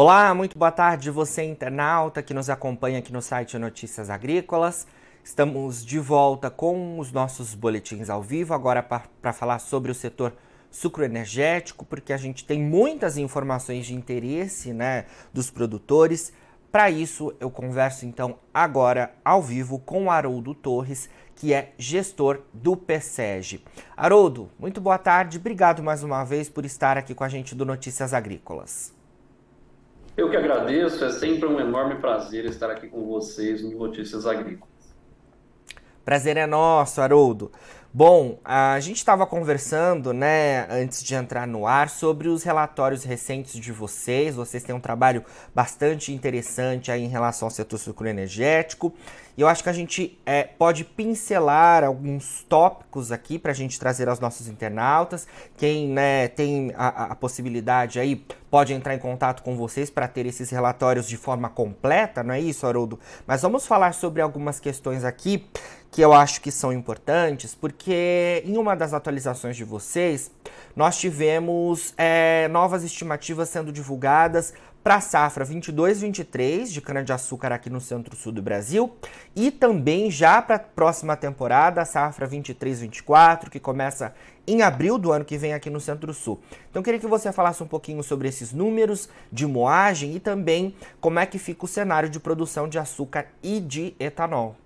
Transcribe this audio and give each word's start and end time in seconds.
Olá, 0.00 0.32
muito 0.32 0.56
boa 0.56 0.70
tarde 0.70 1.10
você 1.10 1.42
internauta 1.42 2.22
que 2.22 2.32
nos 2.32 2.48
acompanha 2.48 3.00
aqui 3.00 3.12
no 3.12 3.20
site 3.20 3.58
Notícias 3.58 4.08
Agrícolas. 4.08 4.86
Estamos 5.24 5.84
de 5.84 5.98
volta 5.98 6.48
com 6.48 7.00
os 7.00 7.10
nossos 7.10 7.52
boletins 7.52 8.08
ao 8.08 8.22
vivo, 8.22 8.54
agora 8.54 8.80
para 8.80 9.32
falar 9.32 9.58
sobre 9.58 9.90
o 9.90 9.94
setor 9.96 10.34
sucroenergético, 10.70 11.84
porque 11.84 12.12
a 12.12 12.16
gente 12.16 12.44
tem 12.44 12.62
muitas 12.62 13.16
informações 13.16 13.86
de 13.86 13.94
interesse 13.96 14.72
né, 14.72 15.06
dos 15.34 15.50
produtores. 15.50 16.32
Para 16.70 16.88
isso, 16.88 17.34
eu 17.40 17.50
converso 17.50 18.06
então 18.06 18.38
agora 18.54 19.12
ao 19.24 19.42
vivo 19.42 19.80
com 19.80 20.04
o 20.04 20.10
Haroldo 20.12 20.54
Torres, 20.54 21.10
que 21.34 21.52
é 21.52 21.72
gestor 21.76 22.42
do 22.52 22.76
PSEG. 22.76 23.64
Haroldo, 23.96 24.48
muito 24.60 24.80
boa 24.80 24.96
tarde, 24.96 25.38
obrigado 25.38 25.82
mais 25.82 26.04
uma 26.04 26.22
vez 26.22 26.48
por 26.48 26.64
estar 26.64 26.96
aqui 26.96 27.16
com 27.16 27.24
a 27.24 27.28
gente 27.28 27.52
do 27.52 27.66
Notícias 27.66 28.14
Agrícolas. 28.14 28.96
Eu 30.18 30.28
que 30.28 30.36
agradeço, 30.36 31.04
é 31.04 31.12
sempre 31.12 31.46
um 31.48 31.60
enorme 31.60 31.94
prazer 32.00 32.44
estar 32.44 32.68
aqui 32.68 32.88
com 32.88 33.06
vocês 33.06 33.62
no 33.62 33.70
Notícias 33.78 34.26
Agrícolas. 34.26 34.68
Prazer 36.04 36.36
é 36.36 36.44
nosso, 36.44 37.00
Haroldo. 37.00 37.52
Bom, 37.90 38.38
a 38.44 38.78
gente 38.80 38.98
estava 38.98 39.26
conversando, 39.26 40.12
né, 40.12 40.66
antes 40.70 41.02
de 41.02 41.14
entrar 41.14 41.46
no 41.46 41.66
ar, 41.66 41.88
sobre 41.88 42.28
os 42.28 42.42
relatórios 42.42 43.02
recentes 43.02 43.58
de 43.58 43.72
vocês. 43.72 44.34
Vocês 44.36 44.62
têm 44.62 44.74
um 44.74 44.80
trabalho 44.80 45.24
bastante 45.54 46.12
interessante 46.12 46.92
aí 46.92 47.02
em 47.02 47.08
relação 47.08 47.46
ao 47.46 47.50
setor 47.50 47.78
sucroenergético. 47.78 48.92
E 49.38 49.40
eu 49.40 49.48
acho 49.48 49.62
que 49.62 49.70
a 49.70 49.72
gente 49.72 50.18
é, 50.26 50.42
pode 50.42 50.84
pincelar 50.84 51.82
alguns 51.82 52.44
tópicos 52.46 53.10
aqui 53.10 53.38
para 53.38 53.52
a 53.52 53.54
gente 53.54 53.78
trazer 53.78 54.06
aos 54.06 54.20
nossos 54.20 54.48
internautas. 54.48 55.26
Quem 55.56 55.88
né, 55.88 56.28
tem 56.28 56.74
a, 56.76 57.12
a 57.12 57.14
possibilidade 57.14 57.98
aí 57.98 58.22
pode 58.50 58.74
entrar 58.74 58.94
em 58.94 58.98
contato 58.98 59.42
com 59.42 59.56
vocês 59.56 59.88
para 59.90 60.08
ter 60.08 60.26
esses 60.26 60.50
relatórios 60.50 61.08
de 61.08 61.16
forma 61.16 61.48
completa, 61.48 62.22
não 62.22 62.34
é 62.34 62.40
isso, 62.40 62.66
Haroldo? 62.66 62.98
Mas 63.26 63.42
vamos 63.42 63.66
falar 63.66 63.92
sobre 63.92 64.20
algumas 64.22 64.58
questões 64.58 65.04
aqui 65.04 65.46
que 65.90 66.00
eu 66.00 66.12
acho 66.12 66.40
que 66.40 66.50
são 66.50 66.72
importantes, 66.72 67.54
porque 67.54 68.42
em 68.44 68.56
uma 68.56 68.74
das 68.74 68.92
atualizações 68.92 69.56
de 69.56 69.64
vocês, 69.64 70.30
nós 70.76 70.98
tivemos 70.98 71.94
é, 71.96 72.46
novas 72.48 72.84
estimativas 72.84 73.48
sendo 73.48 73.72
divulgadas 73.72 74.52
para 74.82 74.96
a 74.96 75.00
safra 75.00 75.44
22-23 75.44 76.66
de 76.68 76.80
cana-de-açúcar 76.80 77.52
aqui 77.52 77.68
no 77.68 77.80
centro-sul 77.80 78.32
do 78.32 78.40
Brasil 78.40 78.96
e 79.34 79.50
também 79.50 80.10
já 80.10 80.40
para 80.40 80.56
a 80.56 80.58
próxima 80.58 81.16
temporada, 81.16 81.82
a 81.82 81.84
safra 81.84 82.28
23-24, 82.28 83.50
que 83.50 83.60
começa 83.60 84.14
em 84.46 84.62
abril 84.62 84.96
do 84.96 85.12
ano 85.12 85.24
que 85.24 85.36
vem 85.36 85.52
aqui 85.52 85.68
no 85.68 85.80
centro-sul. 85.80 86.40
Então, 86.70 86.82
queria 86.82 86.98
que 86.98 87.06
você 87.06 87.30
falasse 87.32 87.62
um 87.62 87.66
pouquinho 87.66 88.02
sobre 88.02 88.28
esses 88.28 88.52
números 88.52 89.08
de 89.30 89.46
moagem 89.46 90.14
e 90.14 90.20
também 90.20 90.74
como 91.00 91.18
é 91.18 91.26
que 91.26 91.38
fica 91.38 91.66
o 91.66 91.68
cenário 91.68 92.08
de 92.08 92.18
produção 92.18 92.66
de 92.66 92.78
açúcar 92.78 93.26
e 93.42 93.60
de 93.60 93.94
etanol. 94.00 94.56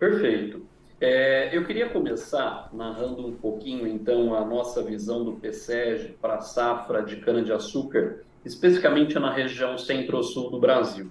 Perfeito. 0.00 0.66
É, 0.98 1.54
eu 1.54 1.64
queria 1.66 1.90
começar 1.90 2.70
narrando 2.72 3.26
um 3.26 3.34
pouquinho, 3.34 3.86
então, 3.86 4.34
a 4.34 4.42
nossa 4.46 4.82
visão 4.82 5.22
do 5.22 5.34
PSEG 5.34 6.14
para 6.20 6.36
a 6.36 6.40
safra 6.40 7.02
de 7.02 7.16
cana-de-açúcar, 7.16 8.22
especificamente 8.42 9.18
na 9.18 9.30
região 9.30 9.76
centro-sul 9.76 10.50
do 10.50 10.58
Brasil. 10.58 11.10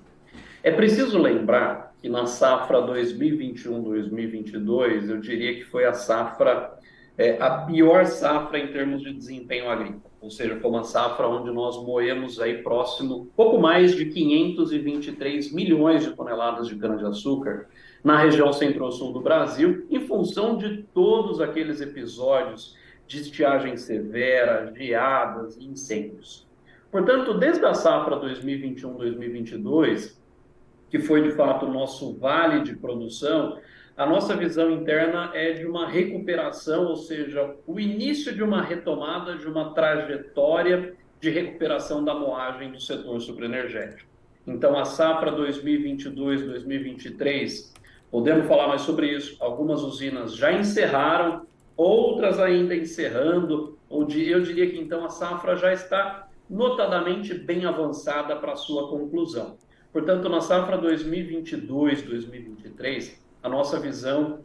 É 0.64 0.72
preciso 0.72 1.20
lembrar 1.20 1.94
que 2.02 2.10
na 2.10 2.26
safra 2.26 2.82
2021-2022, 2.82 5.08
eu 5.08 5.20
diria 5.20 5.54
que 5.54 5.66
foi 5.66 5.86
a 5.86 5.94
safra, 5.94 6.74
é, 7.16 7.40
a 7.40 7.60
pior 7.60 8.08
safra 8.08 8.58
em 8.58 8.72
termos 8.72 9.04
de 9.04 9.14
desempenho 9.14 9.70
agrícola. 9.70 10.10
Ou 10.20 10.32
seja, 10.32 10.60
foi 10.60 10.70
uma 10.70 10.84
safra 10.84 11.28
onde 11.28 11.52
nós 11.52 11.78
moemos 11.84 12.40
aí 12.40 12.64
próximo, 12.64 13.30
pouco 13.36 13.60
mais 13.60 13.96
de 13.96 14.06
523 14.06 15.54
milhões 15.54 16.04
de 16.04 16.16
toneladas 16.16 16.68
de 16.68 16.76
cana-de-açúcar, 16.76 17.68
na 18.04 18.18
região 18.18 18.54
centro-sul 18.54 19.12
do 19.12 19.22
Brasil, 19.22 19.86
em 19.90 20.08
função 20.08 20.58
de 20.58 20.84
todos 20.94 21.42
aqueles 21.42 21.82
episódios 21.82 22.78
de 23.08 23.22
estiagem 23.22 23.76
severa, 23.76 24.72
geadas 24.76 25.58
e 25.58 25.66
incêndios. 25.66 26.48
Portanto, 26.92 27.34
desde 27.34 27.66
a 27.66 27.74
safra 27.74 28.18
2021-2022, 28.18 30.18
que 30.90 31.00
foi 31.00 31.24
de 31.24 31.32
fato 31.32 31.66
o 31.66 31.74
nosso 31.74 32.16
vale 32.18 32.62
de 32.62 32.76
produção, 32.76 33.58
a 33.98 34.06
nossa 34.06 34.36
visão 34.36 34.70
interna 34.72 35.32
é 35.34 35.54
de 35.54 35.66
uma 35.66 35.88
recuperação, 35.88 36.86
ou 36.86 36.96
seja, 36.96 37.56
o 37.68 37.80
início 37.80 38.34
de 38.34 38.42
uma 38.42 38.62
retomada 38.62 39.38
de 39.38 39.46
uma 39.46 39.74
trajetória 39.74 40.96
de 41.20 41.30
recuperação 41.30 42.04
da 42.04 42.16
moagem 42.16 42.72
do 42.72 42.80
setor 42.80 43.20
sucroenergético. 43.20 44.10
Então, 44.48 44.80
a 44.80 44.86
safra 44.86 45.34
2022-2023 45.34 47.78
Podemos 48.12 48.48
falar 48.48 48.68
mais 48.68 48.82
sobre 48.82 49.16
isso. 49.16 49.38
Algumas 49.40 49.82
usinas 49.82 50.36
já 50.36 50.52
encerraram, 50.52 51.48
outras 51.78 52.40
ainda 52.40 52.76
encerrando. 52.76 53.78
Onde 53.90 54.30
eu 54.30 54.42
diria 54.42 54.70
que 54.70 54.80
então 54.80 55.06
a 55.06 55.10
safra 55.10 55.56
já 55.56 55.74
está 55.74 56.28
notadamente 56.50 57.34
bem 57.34 57.66
avançada 57.66 58.36
para 58.36 58.56
sua 58.56 58.90
conclusão. 58.90 59.58
Portanto, 59.94 60.28
na 60.30 60.42
safra 60.42 60.82
2022-2023, 60.82 63.20
a 63.42 63.50
nossa 63.50 63.80
visão 63.80 64.40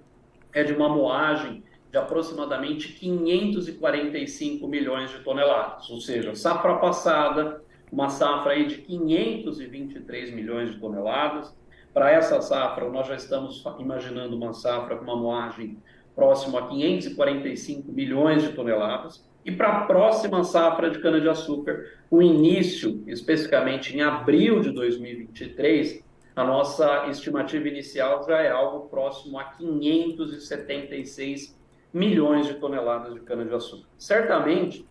é 0.52 0.62
de 0.62 0.72
uma 0.72 0.88
moagem 0.88 1.64
de 1.90 1.98
aproximadamente 1.98 2.92
545 2.92 4.66
milhões 4.66 5.10
de 5.10 5.18
toneladas, 5.20 5.90
ou 5.90 6.00
seja, 6.00 6.34
safra 6.34 6.78
passada, 6.78 7.62
uma 7.92 8.08
safra 8.08 8.52
aí 8.52 8.66
de 8.66 8.78
523 8.78 10.34
milhões 10.34 10.72
de 10.72 10.80
toneladas, 10.80 11.54
para 11.94 12.10
essa 12.10 12.42
safra, 12.42 12.90
nós 12.90 13.06
já 13.06 13.14
estamos 13.14 13.64
imaginando 13.78 14.36
uma 14.36 14.52
safra 14.52 14.96
com 14.96 15.04
uma 15.04 15.16
moagem 15.16 15.80
próximo 16.14 16.58
a 16.58 16.68
545 16.68 17.90
milhões 17.92 18.42
de 18.42 18.52
toneladas. 18.52 19.24
E 19.44 19.52
para 19.52 19.68
a 19.68 19.86
próxima 19.86 20.42
safra 20.42 20.90
de 20.90 20.98
cana-de-açúcar, 20.98 21.84
o 22.10 22.20
início, 22.20 23.04
especificamente 23.06 23.96
em 23.96 24.00
abril 24.00 24.60
de 24.60 24.72
2023, 24.72 26.02
a 26.34 26.42
nossa 26.42 27.06
estimativa 27.08 27.68
inicial 27.68 28.24
já 28.26 28.40
é 28.40 28.50
algo 28.50 28.88
próximo 28.88 29.38
a 29.38 29.44
576 29.44 31.56
milhões 31.92 32.48
de 32.48 32.54
toneladas 32.54 33.14
de 33.14 33.20
cana-de-açúcar. 33.20 33.86
Certamente, 33.96 34.84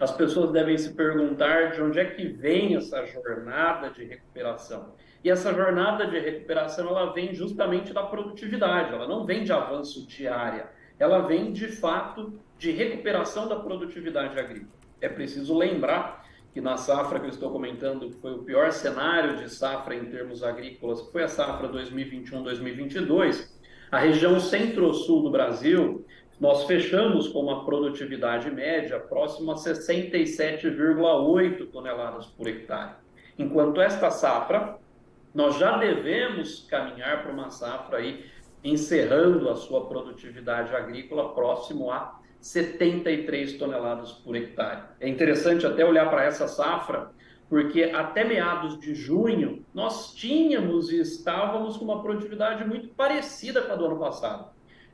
as 0.00 0.10
pessoas 0.10 0.50
devem 0.50 0.76
se 0.76 0.94
perguntar 0.94 1.72
de 1.72 1.80
onde 1.80 2.00
é 2.00 2.04
que 2.04 2.26
vem 2.26 2.74
essa 2.74 3.06
jornada 3.06 3.90
de 3.90 4.04
recuperação. 4.04 4.94
E 5.24 5.30
essa 5.30 5.54
jornada 5.54 6.06
de 6.06 6.18
recuperação 6.18 6.88
ela 6.88 7.12
vem 7.12 7.32
justamente 7.32 7.92
da 7.92 8.02
produtividade, 8.02 8.92
ela 8.92 9.06
não 9.06 9.24
vem 9.24 9.44
de 9.44 9.52
avanço 9.52 10.04
de 10.06 10.26
área, 10.26 10.68
ela 10.98 11.20
vem 11.20 11.52
de 11.52 11.68
fato 11.68 12.40
de 12.58 12.72
recuperação 12.72 13.48
da 13.48 13.56
produtividade 13.56 14.38
agrícola. 14.38 14.72
É 15.00 15.08
preciso 15.08 15.56
lembrar 15.56 16.24
que 16.52 16.60
na 16.60 16.76
safra 16.76 17.18
que 17.18 17.24
eu 17.26 17.30
estou 17.30 17.50
comentando, 17.50 18.10
que 18.10 18.20
foi 18.20 18.34
o 18.34 18.42
pior 18.42 18.70
cenário 18.72 19.36
de 19.36 19.48
safra 19.48 19.94
em 19.94 20.04
termos 20.06 20.42
agrícolas, 20.42 21.00
que 21.02 21.10
foi 21.10 21.22
a 21.22 21.28
safra 21.28 21.68
2021-2022, 21.68 23.48
a 23.90 23.98
região 23.98 24.38
centro-sul 24.40 25.22
do 25.22 25.30
Brasil, 25.30 26.04
nós 26.40 26.64
fechamos 26.64 27.28
com 27.28 27.40
uma 27.40 27.64
produtividade 27.64 28.50
média 28.50 28.98
próxima 28.98 29.52
a 29.52 29.56
67,8 29.56 31.70
toneladas 31.70 32.26
por 32.26 32.48
hectare. 32.48 32.96
Enquanto 33.38 33.80
esta 33.80 34.10
safra, 34.10 34.78
nós 35.34 35.58
já 35.58 35.76
devemos 35.78 36.66
caminhar 36.68 37.22
para 37.22 37.32
uma 37.32 37.50
safra 37.50 37.98
aí, 37.98 38.26
encerrando 38.62 39.48
a 39.48 39.56
sua 39.56 39.86
produtividade 39.86 40.74
agrícola 40.74 41.34
próximo 41.34 41.90
a 41.90 42.20
73 42.40 43.54
toneladas 43.54 44.12
por 44.12 44.36
hectare. 44.36 44.82
É 45.00 45.08
interessante 45.08 45.66
até 45.66 45.84
olhar 45.84 46.10
para 46.10 46.24
essa 46.24 46.46
safra, 46.48 47.10
porque 47.48 47.84
até 47.84 48.24
meados 48.24 48.78
de 48.78 48.94
junho 48.94 49.64
nós 49.72 50.14
tínhamos 50.14 50.90
e 50.90 51.00
estávamos 51.00 51.76
com 51.76 51.84
uma 51.84 52.02
produtividade 52.02 52.64
muito 52.64 52.88
parecida 52.88 53.62
com 53.62 53.72
a 53.72 53.76
do 53.76 53.86
ano 53.86 53.98
passado. 53.98 54.50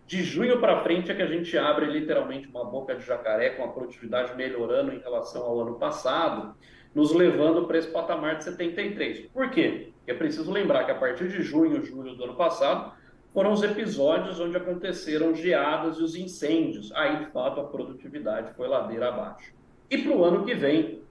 De 0.07 0.23
junho 0.23 0.61
para 0.61 0.83
frente 0.83 1.11
é 1.11 1.15
que 1.15 1.23
a 1.23 1.27
gente 1.27 1.57
abre 1.59 1.87
literalmente 1.87 2.49
uma 2.49 2.65
boca 2.65 2.95
de 2.95 3.05
jacaré 3.05 3.51
com 3.51 3.65
a 3.65 3.69
produtividade 3.69 4.35
melhorando 4.37 4.93
em 4.93 4.99
relação 4.99 5.43
ao 5.43 5.61
ano 5.61 5.79
passado, 5.79 6.55
nos 6.95 7.13
levando 7.13 7.67
para 7.67 7.79
esse 7.79 7.89
patamar 7.89 8.39
de 8.39 8.45
73. 8.45 9.27
Por 9.27 9.51
quê? 9.51 9.93
É 10.11 10.15
preciso 10.15 10.51
lembrar 10.51 10.85
que 10.85 10.91
a 10.91 10.95
partir 10.95 11.29
de 11.29 11.43
junho, 11.43 11.85
julho 11.85 12.15
do 12.15 12.25
ano 12.25 12.35
passado, 12.35 12.93
foram 13.33 13.53
os 13.53 13.63
episódios 13.63 14.41
onde 14.41 14.57
aconteceram 14.57 15.35
geadas 15.35 15.99
e 15.99 16.03
os 16.03 16.17
incêndios. 16.17 16.91
Aí, 16.93 17.25
de 17.25 17.31
fato, 17.31 17.61
a 17.61 17.65
produtividade 17.65 18.55
foi 18.55 18.67
ladeira 18.69 19.09
abaixo. 19.09 19.53
E 19.91 19.99
para 19.99 20.17
o 20.17 20.25
ano 20.25 20.45
que 20.45 20.55
vem, 20.55 21.03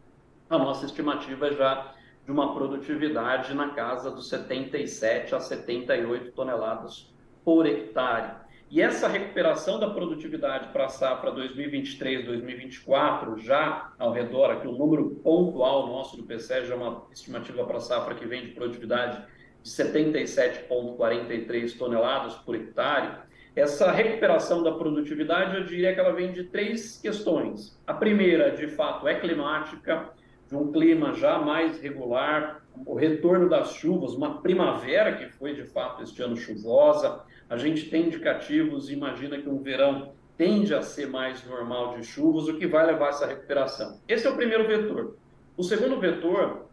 a 0.50 0.58
nossa 0.58 0.86
estimativa 0.86 1.48
é 1.48 1.54
já 1.54 1.94
de 2.26 2.32
uma 2.32 2.54
produtividade 2.54 3.54
na 3.54 3.70
casa 3.70 4.12
dos 4.12 4.30
77 4.30 5.36
a 5.36 5.40
78 5.40 6.32
toneladas 6.32 7.14
por 7.46 7.66
hectare. 7.66 8.47
E 8.69 8.81
essa 8.81 9.08
recuperação 9.08 9.80
da 9.80 9.90
produtividade 9.90 10.74
para 10.74 10.88
a 10.88 10.90
safra 10.90 11.31
2023-2024, 11.31 13.38
já 13.38 13.94
ao 13.98 14.12
redor, 14.12 14.52
aqui 14.52 14.68
o 14.68 14.74
número 14.74 15.12
pontual 15.24 15.88
nosso 15.88 16.22
do 16.22 16.28
já 16.38 16.74
é 16.74 16.75
uma 16.75 17.06
estimativa 17.14 17.64
para 17.64 17.78
a 17.78 17.80
safra 17.80 18.14
que 18.14 18.28
vem 18.28 18.44
de 18.44 18.52
produtividade 18.52 19.24
de 19.64 19.69
77,43 19.69 21.78
toneladas 21.78 22.34
por 22.36 22.56
hectare. 22.56 23.19
Essa 23.56 23.90
recuperação 23.90 24.62
da 24.62 24.74
produtividade, 24.74 25.56
eu 25.56 25.63
diria 25.63 25.94
que 25.94 26.02
ela 26.02 26.12
vem 26.12 26.34
de 26.34 26.44
três 26.44 27.00
questões. 27.00 27.81
A 27.88 27.94
primeira, 27.94 28.52
de 28.52 28.68
fato, 28.68 29.08
é 29.08 29.18
climática, 29.18 30.10
de 30.46 30.58
um 30.58 30.74
clima 30.74 31.13
já 31.13 31.40
mais 31.40 31.80
regular, 31.80 32.68
o 32.86 32.96
retorno 32.96 33.50
das 33.50 33.74
chuvas, 33.74 34.13
uma 34.13 34.42
primavera 34.42 35.16
que 35.16 35.30
foi 35.30 35.56
de 35.56 35.63
fato 35.63 36.04
este 36.04 36.22
ano 36.22 36.36
chuvosa. 36.36 37.25
A 37.50 37.58
gente 37.58 37.90
tem 37.90 38.08
indicativos, 38.08 38.90
imagina 38.90 39.38
que 39.38 39.48
um 39.48 39.62
verão 39.62 40.14
tende 40.38 40.74
a 40.74 40.82
ser 40.82 41.08
mais 41.08 41.46
normal 41.46 41.98
de 41.98 42.06
chuvas, 42.06 42.48
o 42.48 42.58
que 42.58 42.68
vai 42.68 42.86
levar 42.86 43.10
essa 43.10 43.26
recuperação. 43.26 44.00
Esse 44.08 44.28
é 44.28 44.30
o 44.30 44.36
primeiro 44.36 44.68
vetor. 44.68 45.18
O 45.56 45.64
segundo 45.64 46.00
vetor, 46.00 46.68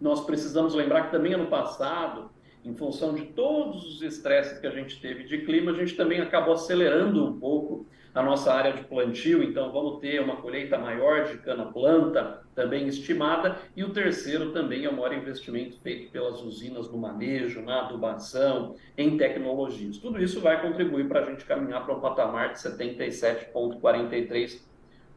nós 0.00 0.26
precisamos 0.26 0.74
lembrar 0.74 1.04
que 1.04 1.12
também 1.12 1.32
ano 1.32 1.46
passado, 1.46 2.30
em 2.64 2.74
função 2.74 3.14
de 3.14 3.26
todos 3.26 3.86
os 3.86 4.02
estresses 4.02 4.58
que 4.58 4.66
a 4.66 4.70
gente 4.70 5.00
teve 5.00 5.24
de 5.24 5.38
clima, 5.38 5.70
a 5.70 5.74
gente 5.74 5.94
também 5.94 6.20
acabou 6.20 6.54
acelerando 6.54 7.24
um 7.24 7.38
pouco 7.38 7.86
a 8.12 8.22
nossa 8.22 8.52
área 8.52 8.72
de 8.72 8.84
plantio, 8.84 9.42
então 9.42 9.70
vamos 9.72 10.00
ter 10.00 10.20
uma 10.20 10.36
colheita 10.36 10.76
maior 10.76 11.24
de 11.24 11.38
cana-planta 11.38 12.45
também 12.56 12.88
estimada, 12.88 13.58
e 13.76 13.84
o 13.84 13.90
terceiro 13.90 14.50
também 14.50 14.86
é 14.86 14.88
o 14.88 14.96
maior 14.96 15.12
investimento 15.12 15.78
feito 15.80 16.10
pelas 16.10 16.42
usinas 16.42 16.90
no 16.90 16.96
manejo, 16.96 17.60
na 17.60 17.82
adubação, 17.82 18.76
em 18.96 19.18
tecnologias. 19.18 19.98
Tudo 19.98 20.18
isso 20.20 20.40
vai 20.40 20.60
contribuir 20.60 21.06
para 21.06 21.20
a 21.20 21.24
gente 21.24 21.44
caminhar 21.44 21.84
para 21.84 21.94
um 21.94 22.00
patamar 22.00 22.54
de 22.54 22.58
77,43 22.58 24.60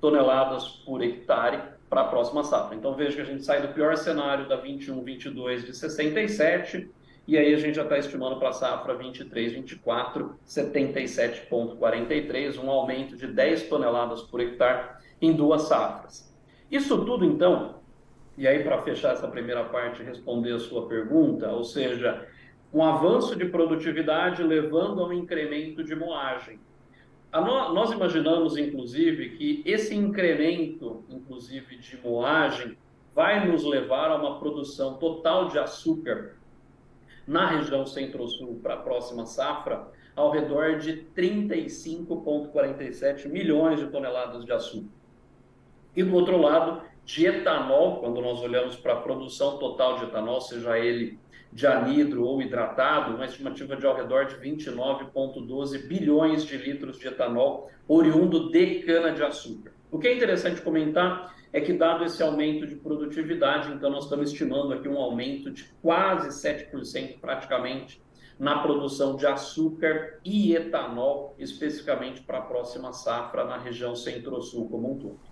toneladas 0.02 0.68
por 0.86 1.02
hectare 1.02 1.62
para 1.90 2.02
a 2.02 2.06
próxima 2.06 2.44
safra. 2.44 2.76
Então 2.76 2.94
veja 2.94 3.16
que 3.16 3.22
a 3.22 3.26
gente 3.26 3.44
sai 3.44 3.66
do 3.66 3.74
pior 3.74 3.96
cenário 3.96 4.48
da 4.48 4.62
21-22 4.62 5.66
de 5.66 5.76
67 5.76 6.92
e 7.26 7.36
aí 7.38 7.54
a 7.54 7.58
gente 7.58 7.76
já 7.76 7.84
está 7.84 7.98
estimando 7.98 8.38
para 8.38 8.50
a 8.50 8.54
safra 8.54 8.94
23, 8.96 9.54
24, 9.54 10.38
77,43, 10.46 12.62
um 12.62 12.70
aumento 12.70 13.16
de 13.16 13.28
10 13.28 13.70
toneladas 13.70 14.24
por 14.24 14.42
hectare 14.42 14.90
em 15.22 15.32
duas 15.34 15.62
safras. 15.64 16.29
Isso 16.72 17.04
tudo, 17.04 17.26
então, 17.26 17.80
e 18.38 18.48
aí 18.48 18.64
para 18.64 18.82
fechar 18.82 19.14
essa 19.14 19.28
primeira 19.28 19.66
parte 19.66 20.04
responder 20.04 20.54
a 20.54 20.60
sua 20.60 20.88
pergunta, 20.88 21.52
ou 21.52 21.64
seja, 21.64 22.28
um 22.74 22.84
avanço 22.84 23.36
de 23.36 23.46
produtividade 23.46 24.42
levando 24.44 25.02
a 25.02 25.08
um 25.08 25.14
incremento 25.14 25.84
de 25.84 25.96
moagem. 25.96 26.60
No, 27.34 27.74
nós 27.74 27.92
imaginamos, 27.92 28.56
inclusive, 28.58 29.32
que 29.32 29.64
esse 29.66 29.96
incremento, 29.96 31.04
inclusive, 31.10 31.78
de 31.78 31.98
moagem, 31.98 32.78
vai 33.14 33.46
nos 33.48 33.64
levar 33.64 34.12
a 34.12 34.16
uma 34.16 34.40
produção 34.40 34.96
total 34.96 35.48
de 35.48 35.60
açúcar 35.60 36.38
na 37.28 37.48
região 37.48 37.86
centro-sul 37.86 38.60
para 38.62 38.76
a 38.76 38.78
próxima 38.78 39.26
safra 39.26 39.88
ao 40.16 40.32
redor 40.32 40.78
de 40.78 41.06
35,47 41.16 43.28
milhões 43.28 43.80
de 43.80 43.88
toneladas 43.88 44.46
de 44.46 44.52
açúcar. 44.52 44.99
E 45.96 46.04
do 46.04 46.14
outro 46.14 46.38
lado, 46.38 46.82
de 47.06 47.26
etanol, 47.26 48.00
quando 48.00 48.22
nós 48.22 48.40
olhamos 48.42 48.76
para 48.76 48.94
a 48.94 49.02
produção 49.02 49.58
total 49.58 49.98
de 49.98 50.06
etanol, 50.06 50.40
seja 50.42 50.78
ele 50.78 51.18
de 51.52 51.66
anidro 51.66 52.24
ou 52.24 52.42
hidratado, 52.42 53.16
uma 53.16 53.26
estimativa 53.26 53.76
de 53.76 53.86
ao 53.86 53.96
redor 53.96 54.26
de 54.26 54.36
29,12 54.36 55.88
bilhões 55.88 56.46
de 56.46 56.56
litros 56.58 57.00
de 57.00 57.08
etanol 57.08 57.70
oriundo 57.88 58.52
de 58.52 58.84
cana-de-açúcar. 58.84 59.74
O 59.92 59.98
que 59.98 60.08
é 60.08 60.16
interessante 60.16 60.62
comentar 60.62 61.36
é 61.52 61.60
que, 61.60 61.74
dado 61.74 62.04
esse 62.04 62.22
aumento 62.22 62.68
de 62.68 62.76
produtividade, 62.76 63.74
então 63.74 63.90
nós 63.90 64.04
estamos 64.04 64.32
estimando 64.32 64.74
aqui 64.74 64.88
um 64.88 65.00
aumento 65.00 65.50
de 65.50 65.64
quase 65.82 66.30
7% 66.30 67.20
praticamente 67.20 68.00
na 68.38 68.60
produção 68.60 69.16
de 69.16 69.26
açúcar 69.26 70.20
e 70.24 70.56
etanol, 70.56 71.36
especificamente 71.40 72.22
para 72.22 72.38
a 72.38 72.44
próxima 72.44 72.94
safra 72.94 73.44
na 73.44 73.58
região 73.58 73.96
centro-sul 73.96 74.70
como 74.70 74.94
um 74.94 74.98
todo. 74.98 75.29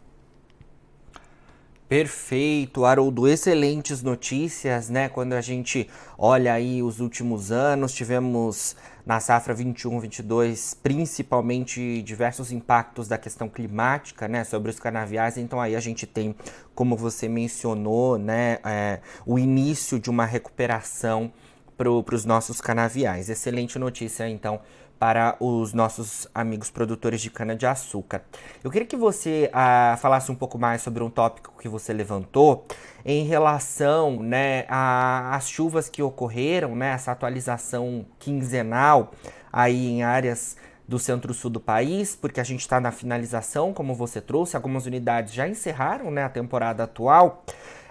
Perfeito, 1.87 2.83
Haroldo. 2.83 3.29
Excelentes 3.29 4.03
notícias, 4.03 4.89
né? 4.89 5.07
Quando 5.07 5.31
a 5.31 5.39
gente 5.39 5.89
olha 6.17 6.51
aí 6.51 6.83
os 6.83 6.99
últimos 6.99 7.49
anos, 7.49 7.93
tivemos 7.93 8.75
na 9.05 9.21
safra 9.21 9.55
21-22 9.55 10.75
principalmente 10.83 12.01
diversos 12.01 12.51
impactos 12.51 13.07
da 13.07 13.17
questão 13.17 13.47
climática, 13.47 14.27
né? 14.27 14.43
Sobre 14.43 14.69
os 14.69 14.81
canaviais. 14.81 15.37
Então 15.37 15.61
aí 15.61 15.77
a 15.77 15.79
gente 15.79 16.05
tem, 16.05 16.35
como 16.75 16.97
você 16.97 17.29
mencionou, 17.29 18.17
né? 18.17 18.59
É, 18.65 18.99
o 19.25 19.39
início 19.39 19.97
de 19.97 20.09
uma 20.09 20.25
recuperação 20.25 21.31
para 21.77 21.89
os 21.89 22.25
nossos 22.25 22.59
canaviais. 22.59 23.29
Excelente 23.29 23.79
notícia, 23.79 24.27
então, 24.27 24.59
para 24.99 25.35
os 25.39 25.73
nossos 25.73 26.27
amigos 26.33 26.69
produtores 26.69 27.21
de 27.21 27.29
cana-de-açúcar. 27.29 28.21
Eu 28.63 28.71
queria 28.71 28.87
que 28.87 28.95
você 28.95 29.49
ah, 29.53 29.97
falasse 29.99 30.31
um 30.31 30.35
pouco 30.35 30.57
mais 30.57 30.81
sobre 30.81 31.03
um 31.03 31.09
tópico 31.09 31.53
que 31.59 31.69
você 31.69 31.93
levantou 31.93 32.65
em 33.05 33.25
relação 33.25 34.21
né, 34.21 34.65
às 34.67 35.49
chuvas 35.49 35.87
que 35.89 36.01
ocorreram, 36.01 36.75
né, 36.75 36.91
essa 36.91 37.11
atualização 37.11 38.05
quinzenal 38.19 39.11
aí 39.51 39.87
em 39.87 40.03
áreas 40.03 40.57
do 40.87 40.97
centro-sul 40.97 41.51
do 41.51 41.59
país, 41.59 42.15
porque 42.15 42.39
a 42.39 42.43
gente 42.43 42.61
está 42.61 42.79
na 42.79 42.91
finalização, 42.91 43.73
como 43.73 43.93
você 43.93 44.21
trouxe, 44.21 44.55
algumas 44.55 44.85
unidades 44.85 45.33
já 45.33 45.47
encerraram 45.47 46.09
né, 46.09 46.23
a 46.23 46.29
temporada 46.29 46.83
atual. 46.83 47.43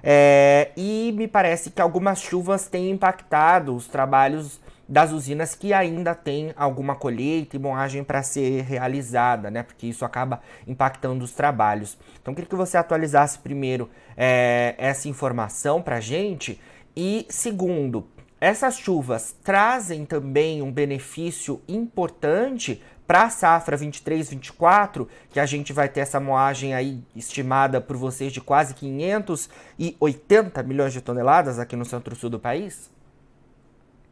É, 0.03 0.71
e 0.77 1.13
me 1.17 1.29
parece 1.29 1.71
que 1.71 1.81
algumas 1.81 2.21
chuvas 2.21 2.69
têm 2.69 2.91
impactado 2.91 3.75
os 3.75 3.87
trabalhos 3.87 4.61
das 4.89 5.11
usinas 5.11 5.55
que 5.55 5.73
ainda 5.73 6.15
tem 6.15 6.53
alguma 6.57 6.95
colheita 6.95 7.57
e 7.57 7.59
moagem 7.59 8.05
para 8.05 8.23
ser 8.23 8.63
realizada, 8.63 9.51
né? 9.51 9.63
Porque 9.63 9.87
isso 9.87 10.05
acaba 10.05 10.41
impactando 10.67 11.25
os 11.25 11.33
trabalhos. 11.33 11.99
Então, 12.21 12.35
queria 12.35 12.49
que 12.49 12.57
você 12.57 12.77
atualizasse 12.77 13.39
primeiro 13.39 13.91
é, 14.17 14.75
essa 14.79 15.09
informação 15.09 15.83
para 15.83 15.97
a 15.97 16.01
gente. 16.01 16.61
E 16.97 17.27
segundo, 17.29 18.09
essas 18.41 18.79
chuvas 18.79 19.35
trazem 19.43 20.05
também 20.05 20.63
um 20.63 20.71
benefício 20.71 21.61
importante 21.67 22.83
para 23.07 23.25
a 23.25 23.31
safra 23.31 23.79
23-24, 23.79 25.07
que 25.31 25.39
a 25.39 25.47
gente 25.47 25.73
vai 25.73 25.89
ter 25.89 26.01
essa 26.01 26.19
moagem 26.19 26.75
aí 26.75 27.03
estimada 27.15 27.81
por 27.81 27.97
vocês 27.97 28.33
de 28.33 28.41
quase 28.41 28.75
580 28.75 30.63
milhões 30.65 30.93
de 30.93 31.01
toneladas 31.01 31.59
aqui 31.59 31.77
no 31.77 31.85
centro-sul 31.85 32.29
do 32.29 32.41
país? 32.41 32.91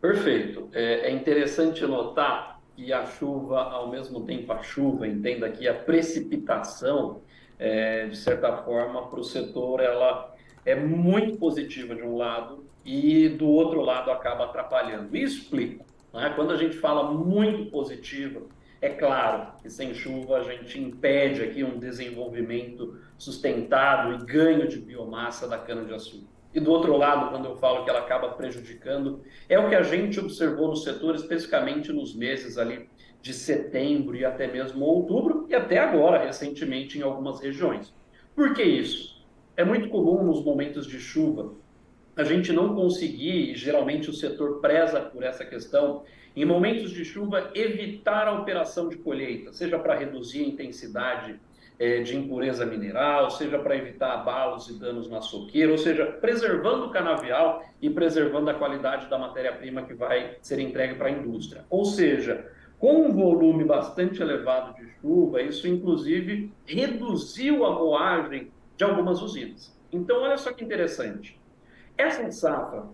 Perfeito. 0.04 0.68
É, 0.74 1.08
é, 1.08 1.10
interessante 1.12 1.82
notar 1.86 2.60
que 2.76 2.92
a 2.92 3.06
chuva, 3.06 3.62
ao 3.62 3.88
mesmo 3.88 4.26
tempo 4.26 4.52
a 4.52 4.62
chuva, 4.62 5.08
entenda 5.08 5.48
que 5.48 5.66
a 5.66 5.72
precipitação, 5.72 7.22
é, 7.58 8.08
de 8.08 8.16
certa 8.18 8.54
forma, 8.58 9.08
para 9.08 9.18
o 9.18 9.24
setor, 9.24 9.80
ela 9.80 10.34
é 10.66 10.74
muito 10.74 11.38
positiva 11.38 11.94
de 11.94 12.02
um 12.02 12.18
lado 12.18 12.66
e 12.84 13.30
do 13.30 13.48
outro 13.48 13.80
lado 13.80 14.10
acaba 14.10 14.44
atrapalhando. 14.44 15.16
Isso 15.16 15.44
explica. 15.44 15.86
Né? 16.12 16.34
Quando 16.36 16.52
a 16.52 16.58
gente 16.58 16.76
fala 16.76 17.10
muito 17.10 17.70
positiva, 17.70 18.42
é 18.82 18.90
claro 18.90 19.54
que 19.62 19.70
sem 19.70 19.94
chuva 19.94 20.36
a 20.36 20.42
gente 20.42 20.78
impede 20.78 21.42
aqui 21.42 21.64
um 21.64 21.78
desenvolvimento 21.78 23.00
sustentado 23.16 24.12
e 24.12 24.26
ganho 24.26 24.68
de 24.68 24.78
biomassa 24.78 25.48
da 25.48 25.56
cana-de-açúcar. 25.56 26.34
E 26.54 26.60
do 26.60 26.70
outro 26.70 26.96
lado, 26.96 27.30
quando 27.30 27.46
eu 27.46 27.56
falo 27.56 27.82
que 27.82 27.90
ela 27.90 27.98
acaba 27.98 28.28
prejudicando, 28.28 29.22
é 29.48 29.58
o 29.58 29.68
que 29.68 29.74
a 29.74 29.82
gente 29.82 30.20
observou 30.20 30.68
no 30.68 30.76
setor, 30.76 31.16
especificamente 31.16 31.92
nos 31.92 32.14
meses 32.14 32.56
ali 32.56 32.88
de 33.20 33.34
setembro 33.34 34.14
e 34.14 34.24
até 34.24 34.46
mesmo 34.46 34.84
outubro, 34.84 35.46
e 35.48 35.54
até 35.54 35.78
agora, 35.78 36.24
recentemente, 36.24 36.96
em 36.96 37.02
algumas 37.02 37.40
regiões. 37.40 37.92
Por 38.36 38.54
que 38.54 38.62
isso? 38.62 39.24
É 39.56 39.64
muito 39.64 39.88
comum 39.88 40.22
nos 40.22 40.44
momentos 40.44 40.86
de 40.86 41.00
chuva 41.00 41.54
a 42.16 42.22
gente 42.22 42.52
não 42.52 42.76
conseguir, 42.76 43.50
e 43.50 43.56
geralmente 43.56 44.08
o 44.08 44.12
setor 44.12 44.60
preza 44.60 45.00
por 45.00 45.24
essa 45.24 45.44
questão, 45.44 46.04
em 46.36 46.44
momentos 46.44 46.92
de 46.92 47.04
chuva, 47.04 47.50
evitar 47.54 48.28
a 48.28 48.40
operação 48.40 48.88
de 48.88 48.96
colheita, 48.96 49.52
seja 49.52 49.76
para 49.78 49.96
reduzir 49.96 50.44
a 50.44 50.48
intensidade 50.48 51.40
é, 51.78 52.02
de 52.02 52.16
impureza 52.16 52.64
mineral, 52.64 53.30
seja 53.30 53.58
para 53.58 53.76
evitar 53.76 54.12
abalos 54.12 54.68
e 54.68 54.78
danos 54.78 55.10
na 55.10 55.20
soqueira, 55.20 55.72
ou 55.72 55.78
seja, 55.78 56.06
preservando 56.06 56.86
o 56.86 56.90
canavial 56.90 57.64
e 57.82 57.90
preservando 57.90 58.48
a 58.50 58.54
qualidade 58.54 59.08
da 59.08 59.18
matéria-prima 59.18 59.82
que 59.82 59.94
vai 59.94 60.36
ser 60.40 60.60
entregue 60.60 60.94
para 60.94 61.08
a 61.08 61.10
indústria. 61.10 61.64
Ou 61.68 61.84
seja, 61.84 62.48
com 62.78 63.06
um 63.06 63.12
volume 63.12 63.64
bastante 63.64 64.22
elevado 64.22 64.74
de 64.74 64.88
chuva, 65.00 65.42
isso 65.42 65.66
inclusive 65.66 66.52
reduziu 66.64 67.64
a 67.64 67.72
moagem 67.72 68.52
de 68.76 68.84
algumas 68.84 69.20
usinas. 69.22 69.74
Então, 69.92 70.22
olha 70.22 70.36
só 70.36 70.52
que 70.52 70.64
interessante. 70.64 71.40
Essa 71.96 72.28
safra, 72.30 72.84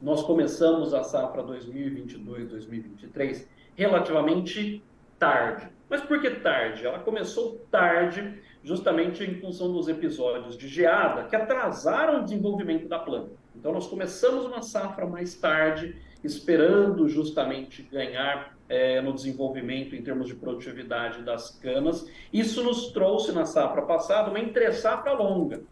nós 0.00 0.22
começamos 0.22 0.92
a 0.92 1.02
safra 1.02 1.42
2022-2023 1.42 3.46
relativamente 3.74 4.84
tarde. 5.18 5.68
Mas 5.88 6.00
por 6.02 6.20
que 6.20 6.30
tarde? 6.30 6.84
Ela 6.84 6.98
começou 6.98 7.64
tarde 7.70 8.40
justamente 8.62 9.22
em 9.22 9.40
função 9.40 9.72
dos 9.72 9.88
episódios 9.88 10.56
de 10.56 10.66
geada 10.66 11.24
que 11.24 11.36
atrasaram 11.36 12.20
o 12.20 12.24
desenvolvimento 12.24 12.88
da 12.88 12.98
planta. 12.98 13.30
Então 13.54 13.72
nós 13.72 13.86
começamos 13.86 14.44
uma 14.44 14.62
safra 14.62 15.06
mais 15.06 15.34
tarde, 15.36 15.96
esperando 16.24 17.08
justamente 17.08 17.82
ganhar 17.82 18.56
é, 18.68 19.00
no 19.00 19.12
desenvolvimento 19.12 19.94
em 19.94 20.02
termos 20.02 20.26
de 20.26 20.34
produtividade 20.34 21.22
das 21.22 21.50
canas. 21.50 22.10
Isso 22.32 22.64
nos 22.64 22.88
trouxe 22.88 23.30
na 23.32 23.44
safra 23.44 23.82
passada 23.82 24.30
uma 24.30 24.40
entre-safra 24.40 25.12
longa. 25.12 25.62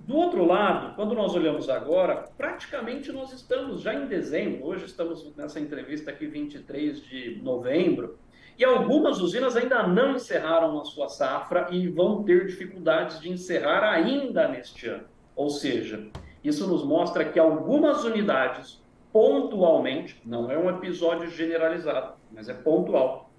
Do 0.00 0.16
outro 0.16 0.44
lado, 0.46 0.94
quando 0.96 1.14
nós 1.14 1.34
olhamos 1.34 1.68
agora, 1.68 2.28
praticamente 2.36 3.12
nós 3.12 3.32
estamos 3.32 3.82
já 3.82 3.94
em 3.94 4.06
dezembro, 4.06 4.66
hoje 4.66 4.86
estamos 4.86 5.36
nessa 5.36 5.60
entrevista 5.60 6.10
aqui 6.10 6.26
23 6.26 7.02
de 7.02 7.40
novembro, 7.42 8.18
e 8.60 8.64
algumas 8.64 9.18
usinas 9.22 9.56
ainda 9.56 9.86
não 9.86 10.16
encerraram 10.16 10.78
a 10.78 10.84
sua 10.84 11.08
safra 11.08 11.68
e 11.70 11.88
vão 11.88 12.22
ter 12.22 12.46
dificuldades 12.46 13.18
de 13.18 13.30
encerrar 13.30 13.82
ainda 13.82 14.46
neste 14.48 14.86
ano. 14.86 15.04
Ou 15.34 15.48
seja, 15.48 16.10
isso 16.44 16.68
nos 16.68 16.84
mostra 16.84 17.24
que 17.24 17.38
algumas 17.38 18.04
unidades, 18.04 18.78
pontualmente, 19.10 20.20
não 20.26 20.50
é 20.50 20.58
um 20.58 20.68
episódio 20.68 21.30
generalizado, 21.30 22.12
mas 22.30 22.50
é 22.50 22.52
pontual, 22.52 23.30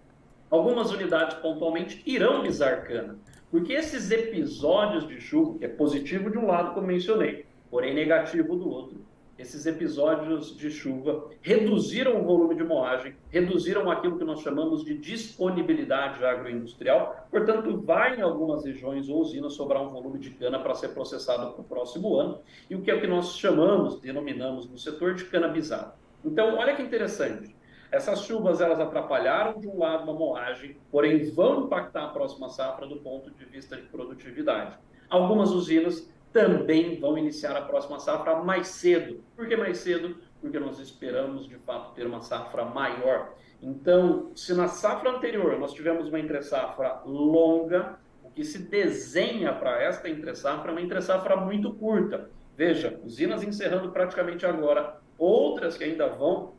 algumas 0.50 0.90
unidades 0.90 1.38
pontualmente 1.38 2.02
irão 2.04 2.42
lisar 2.42 2.84
cana. 2.88 3.20
Porque 3.52 3.74
esses 3.74 4.10
episódios 4.10 5.08
de 5.08 5.22
chuva, 5.22 5.60
que 5.60 5.66
é 5.66 5.68
positivo 5.68 6.32
de 6.32 6.40
um 6.40 6.48
lado, 6.48 6.74
como 6.74 6.88
mencionei, 6.88 7.46
porém 7.70 7.94
negativo 7.94 8.56
do 8.56 8.68
outro, 8.68 9.06
esses 9.42 9.66
episódios 9.66 10.56
de 10.56 10.70
chuva 10.70 11.30
reduziram 11.42 12.22
o 12.22 12.24
volume 12.24 12.56
de 12.56 12.64
moagem, 12.64 13.16
reduziram 13.30 13.90
aquilo 13.90 14.18
que 14.18 14.24
nós 14.24 14.42
chamamos 14.42 14.86
de 14.86 14.96
disponibilidade 14.96 16.24
agroindustrial, 16.24 17.28
portanto, 17.32 17.82
vai 17.82 18.20
em 18.20 18.22
algumas 18.22 18.64
regiões 18.64 19.10
ou 19.10 19.20
usinas 19.20 19.54
sobrar 19.54 19.82
um 19.82 19.90
volume 19.90 20.20
de 20.20 20.30
cana 20.30 20.60
para 20.60 20.76
ser 20.76 20.90
processado 20.90 21.54
para 21.54 21.62
o 21.62 21.64
próximo 21.64 22.16
ano, 22.16 22.40
e 22.70 22.76
o 22.76 22.82
que 22.82 22.92
é 22.92 22.96
o 22.96 23.02
que 23.02 23.08
nós 23.08 23.36
chamamos, 23.36 24.00
denominamos 24.00 24.70
no 24.70 24.78
setor 24.78 25.16
de 25.16 25.26
cana 25.26 25.48
bisada. 25.48 25.96
Então, 26.24 26.56
olha 26.58 26.76
que 26.76 26.84
interessante. 26.84 27.56
Essas 27.92 28.22
chuvas 28.22 28.62
elas 28.62 28.80
atrapalharam 28.80 29.60
de 29.60 29.68
um 29.68 29.80
lado 29.80 30.10
a 30.10 30.14
moagem, 30.14 30.78
porém 30.92 31.30
vão 31.32 31.66
impactar 31.66 32.06
a 32.06 32.10
próxima 32.10 32.48
safra 32.48 32.88
do 32.88 32.98
ponto 32.98 33.32
de 33.32 33.44
vista 33.46 33.76
de 33.76 33.84
produtividade. 33.84 34.78
Algumas 35.10 35.50
usinas 35.50 36.10
também 36.32 37.00
vão 37.00 37.18
iniciar 37.18 37.56
a 37.56 37.62
próxima 37.62 38.00
safra 38.00 38.36
mais 38.44 38.68
cedo. 38.68 39.24
Por 39.36 39.48
que 39.48 39.56
mais 39.56 39.80
cedo? 39.80 40.18
Porque 40.40 40.60
nós 40.60 40.80
esperamos 40.80 41.48
de 41.48 41.56
fato 41.58 41.94
ter 41.94 42.06
uma 42.06 42.22
safra 42.22 42.66
maior. 42.66 43.34
Então, 43.62 44.32
se 44.36 44.54
na 44.54 44.68
safra 44.68 45.12
anterior 45.12 45.60
nós 45.60 45.74
tivemos 45.74 46.08
uma 46.08 46.20
entre-safra 46.20 47.02
longa, 47.06 48.00
o 48.24 48.32
que 48.32 48.44
se 48.44 48.60
desenha 48.60 49.54
para 49.54 49.82
esta 49.82 50.10
entre-safra 50.10 50.72
é 50.72 50.74
uma 50.74 50.82
entre-safra 50.82 51.36
muito 51.36 51.74
curta. 51.74 52.30
Veja, 52.58 53.00
usinas 53.04 53.44
encerrando 53.44 53.92
praticamente 53.92 54.46
agora, 54.46 55.00
outras 55.18 55.78
que 55.78 55.84
ainda 55.84 56.08
vão 56.08 56.54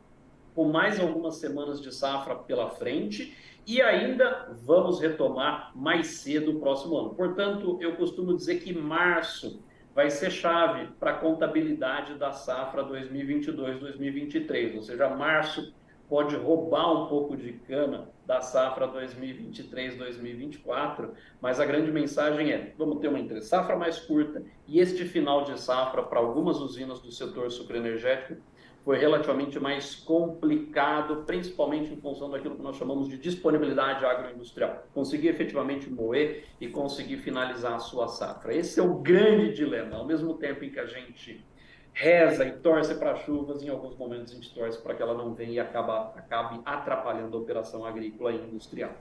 com 0.55 0.65
mais 0.65 0.99
algumas 0.99 1.37
semanas 1.37 1.81
de 1.81 1.93
safra 1.93 2.35
pela 2.35 2.69
frente 2.69 3.35
e 3.65 3.81
ainda 3.81 4.49
vamos 4.65 4.99
retomar 4.99 5.71
mais 5.75 6.07
cedo 6.07 6.57
o 6.57 6.59
próximo 6.59 6.97
ano. 6.97 7.15
Portanto, 7.15 7.77
eu 7.81 7.95
costumo 7.95 8.35
dizer 8.35 8.59
que 8.59 8.73
março 8.73 9.63
vai 9.95 10.09
ser 10.09 10.31
chave 10.31 10.87
para 10.99 11.11
a 11.11 11.17
contabilidade 11.17 12.15
da 12.15 12.31
safra 12.31 12.83
2022-2023, 12.83 14.75
ou 14.75 14.81
seja, 14.81 15.09
março 15.09 15.73
pode 16.09 16.35
roubar 16.35 17.03
um 17.03 17.07
pouco 17.07 17.35
de 17.35 17.53
cana 17.53 18.09
da 18.25 18.39
safra 18.41 18.87
2023-2024, 18.87 21.09
mas 21.41 21.59
a 21.59 21.65
grande 21.65 21.91
mensagem 21.91 22.51
é: 22.51 22.73
vamos 22.77 22.99
ter 22.99 23.07
uma 23.07 23.19
entre 23.19 23.41
safra 23.41 23.75
mais 23.75 23.99
curta 23.99 24.43
e 24.67 24.79
este 24.79 25.05
final 25.05 25.43
de 25.43 25.59
safra 25.59 26.03
para 26.03 26.19
algumas 26.19 26.59
usinas 26.59 26.99
do 26.99 27.11
setor 27.11 27.49
sucroenergético 27.51 28.39
foi 28.83 28.97
relativamente 28.97 29.57
mais 29.59 29.95
complicado, 29.95 31.23
principalmente 31.25 31.93
em 31.93 31.97
função 31.97 32.29
daquilo 32.29 32.55
que 32.55 32.61
nós 32.61 32.75
chamamos 32.75 33.07
de 33.07 33.17
disponibilidade 33.17 34.05
agroindustrial. 34.05 34.85
Conseguir 34.93 35.29
efetivamente 35.29 35.89
moer 35.89 36.43
e 36.59 36.67
conseguir 36.67 37.17
finalizar 37.17 37.75
a 37.75 37.79
sua 37.79 38.09
safra. 38.09 38.53
Esse 38.53 38.81
é 38.81 38.83
o 38.83 38.95
grande 38.95 39.53
dilema. 39.53 39.95
Ao 39.95 40.05
mesmo 40.05 40.33
tempo 40.33 40.65
em 40.65 40.69
que 40.69 40.79
a 40.79 40.85
gente 40.85 41.45
reza 41.93 42.45
e 42.45 42.51
torce 42.53 42.95
para 42.95 43.15
chuvas, 43.17 43.61
em 43.61 43.69
alguns 43.69 43.95
momentos 43.95 44.31
a 44.31 44.35
gente 44.35 44.53
torce 44.53 44.81
para 44.81 44.95
que 44.95 45.01
ela 45.01 45.13
não 45.13 45.33
venha 45.33 45.51
e 45.51 45.59
acaba, 45.59 46.13
acabe 46.15 46.59
atrapalhando 46.65 47.37
a 47.37 47.39
operação 47.39 47.85
agrícola 47.85 48.31
e 48.31 48.37
industrial. 48.37 48.91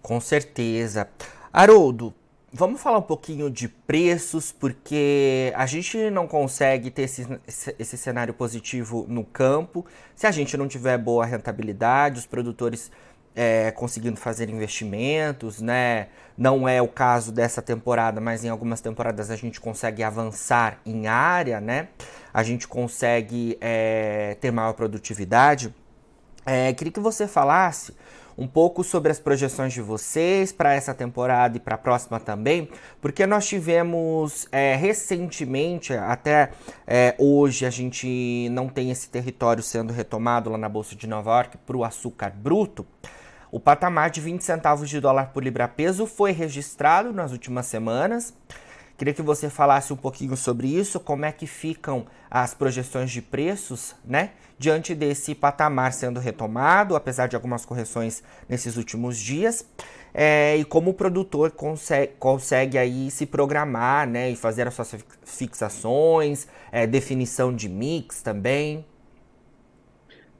Com 0.00 0.20
certeza. 0.20 1.08
Haroldo, 1.52 2.14
Vamos 2.54 2.82
falar 2.82 2.98
um 2.98 3.02
pouquinho 3.02 3.48
de 3.50 3.66
preços, 3.66 4.52
porque 4.52 5.50
a 5.56 5.64
gente 5.64 6.10
não 6.10 6.28
consegue 6.28 6.90
ter 6.90 7.04
esse, 7.04 7.26
esse 7.46 7.96
cenário 7.96 8.34
positivo 8.34 9.06
no 9.08 9.24
campo 9.24 9.86
se 10.14 10.26
a 10.26 10.30
gente 10.30 10.54
não 10.54 10.68
tiver 10.68 10.98
boa 10.98 11.24
rentabilidade, 11.24 12.18
os 12.18 12.26
produtores 12.26 12.92
é, 13.34 13.70
conseguindo 13.70 14.18
fazer 14.18 14.48
investimentos, 14.50 15.60
né? 15.60 16.08
Não 16.36 16.68
é 16.68 16.80
o 16.80 16.88
caso 16.88 17.30
dessa 17.30 17.60
temporada, 17.60 18.20
mas 18.20 18.44
em 18.44 18.48
algumas 18.48 18.80
temporadas 18.80 19.30
a 19.30 19.36
gente 19.36 19.60
consegue 19.60 20.02
avançar 20.02 20.80
em 20.84 21.06
área, 21.06 21.60
né? 21.60 21.88
A 22.32 22.42
gente 22.42 22.66
consegue 22.66 23.58
é, 23.60 24.36
ter 24.40 24.50
maior 24.50 24.72
produtividade. 24.72 25.74
É, 26.44 26.72
queria 26.72 26.92
que 26.92 27.00
você 27.00 27.28
falasse 27.28 27.94
um 28.36 28.46
pouco 28.46 28.82
sobre 28.82 29.12
as 29.12 29.18
projeções 29.18 29.72
de 29.72 29.80
vocês 29.80 30.52
para 30.52 30.74
essa 30.74 30.94
temporada 30.94 31.56
e 31.56 31.60
para 31.60 31.74
a 31.74 31.78
próxima 31.78 32.18
também, 32.18 32.68
porque 33.00 33.26
nós 33.26 33.46
tivemos 33.46 34.48
é, 34.50 34.74
recentemente, 34.74 35.92
até 35.92 36.50
é, 36.86 37.14
hoje, 37.18 37.66
a 37.66 37.70
gente 37.70 38.48
não 38.50 38.68
tem 38.68 38.90
esse 38.90 39.08
território 39.08 39.62
sendo 39.62 39.92
retomado 39.92 40.50
lá 40.50 40.58
na 40.58 40.68
Bolsa 40.68 40.96
de 40.96 41.06
Nova 41.06 41.30
York 41.30 41.58
para 41.58 41.76
o 41.76 41.84
açúcar 41.84 42.30
bruto. 42.30 42.86
O 43.52 43.60
patamar 43.60 44.08
de 44.08 44.18
20 44.18 44.40
centavos 44.40 44.88
de 44.88 44.98
dólar 44.98 45.26
por 45.26 45.44
libra-peso 45.44 46.06
foi 46.06 46.32
registrado 46.32 47.12
nas 47.12 47.32
últimas 47.32 47.66
semanas. 47.66 48.32
Queria 48.96 49.12
que 49.12 49.20
você 49.20 49.50
falasse 49.50 49.92
um 49.92 49.96
pouquinho 49.96 50.34
sobre 50.38 50.68
isso, 50.68 50.98
como 50.98 51.26
é 51.26 51.32
que 51.32 51.46
ficam 51.46 52.06
as 52.30 52.54
projeções 52.54 53.10
de 53.10 53.20
preços, 53.20 53.94
né? 54.06 54.30
Diante 54.58 54.94
desse 54.94 55.34
patamar 55.34 55.92
sendo 55.92 56.18
retomado, 56.18 56.96
apesar 56.96 57.26
de 57.26 57.36
algumas 57.36 57.66
correções 57.66 58.22
nesses 58.48 58.78
últimos 58.78 59.18
dias, 59.18 59.66
é, 60.14 60.56
e 60.56 60.64
como 60.64 60.92
o 60.92 60.94
produtor 60.94 61.50
consegue, 61.50 62.14
consegue 62.18 62.78
aí 62.78 63.10
se 63.10 63.26
programar, 63.26 64.08
né? 64.08 64.30
E 64.30 64.36
fazer 64.36 64.66
as 64.66 64.72
suas 64.72 64.94
fixações, 65.26 66.48
é, 66.70 66.86
definição 66.86 67.54
de 67.54 67.68
mix 67.68 68.22
também. 68.22 68.86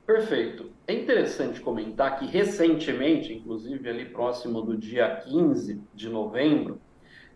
Perfeito. 0.07 0.72
É 0.87 0.93
interessante 0.95 1.61
comentar 1.61 2.19
que 2.19 2.27
recentemente, 2.27 3.33
inclusive 3.33 3.89
ali 3.89 4.07
próximo 4.07 4.63
do 4.63 4.77
dia 4.77 5.09
15 5.17 5.81
de 5.95 6.09
novembro, 6.09 6.81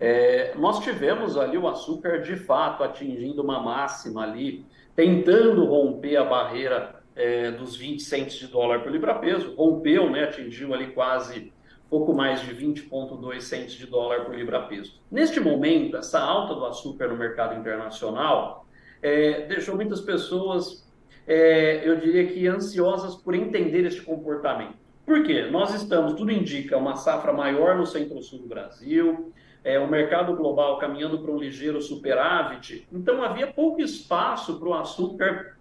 é, 0.01 0.55
nós 0.57 0.81
tivemos 0.81 1.37
ali 1.37 1.57
o 1.57 1.69
açúcar 1.69 2.21
de 2.21 2.37
fato 2.37 2.83
atingindo 2.83 3.43
uma 3.43 3.61
máxima 3.61 4.23
ali, 4.23 4.65
tentando 4.95 5.65
romper 5.65 6.17
a 6.17 6.25
barreira 6.25 7.03
é, 7.15 7.51
dos 7.51 7.77
20 7.77 8.03
centes 8.03 8.37
de 8.37 8.49
dólar 8.49 8.83
por 8.83 8.93
libra-peso, 8.93 9.55
rompeu, 9.55 10.11
né, 10.11 10.25
atingiu 10.25 10.75
ali 10.75 10.89
quase 10.89 11.53
pouco 11.89 12.13
mais 12.13 12.41
de 12.41 12.55
20,2 12.55 13.41
centes 13.41 13.75
de 13.75 13.87
dólar 13.87 14.25
por 14.25 14.35
libra-peso. 14.35 15.01
Neste 15.11 15.41
momento, 15.41 15.97
essa 15.97 16.21
alta 16.21 16.55
do 16.55 16.67
açúcar 16.67 17.09
no 17.09 17.17
mercado 17.17 17.59
internacional 17.59 18.67
é, 19.01 19.47
deixou 19.47 19.77
muitas 19.77 20.01
pessoas, 20.01 20.86
é, 21.27 21.89
eu 21.89 21.97
diria 21.97 22.27
que 22.27 22.47
ansiosas 22.47 23.17
por 23.17 23.35
entender 23.35 23.85
este 23.85 24.03
comportamento. 24.03 24.75
Por 25.05 25.23
quê? 25.23 25.47
Nós 25.51 25.75
estamos, 25.75 26.15
tudo 26.15 26.31
indica, 26.31 26.77
uma 26.77 26.97
safra 26.97 27.33
maior 27.33 27.77
no 27.77 27.87
centro-sul 27.87 28.41
do 28.41 28.49
Brasil, 28.49 29.33
é, 29.63 29.79
o 29.79 29.89
mercado 29.89 30.35
global 30.37 30.79
caminhando 30.79 31.19
para 31.19 31.31
um 31.31 31.39
ligeiro 31.39 31.81
superávit, 31.81 32.87
então 32.93 33.23
havia 33.23 33.47
pouco 33.49 33.81
espaço 33.81 34.59
para 34.59 34.69
o 34.69 34.75
açúcar 34.75 35.57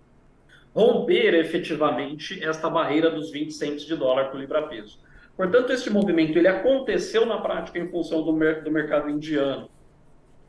romper 0.75 1.34
efetivamente 1.36 2.43
esta 2.43 2.69
barreira 2.69 3.10
dos 3.10 3.31
20 3.31 3.51
centos 3.51 3.86
de 3.86 3.95
dólar 3.95 4.25
por 4.25 4.39
libra-peso. 4.39 5.00
Portanto, 5.38 5.72
esse 5.72 5.89
movimento 5.89 6.38
ele 6.38 6.48
aconteceu 6.48 7.25
na 7.25 7.38
prática 7.39 7.79
em 7.79 7.89
função 7.89 8.24
do, 8.24 8.34
mer 8.34 8.63
do 8.63 8.72
mercado 8.72 9.10
indiano. 9.10 9.69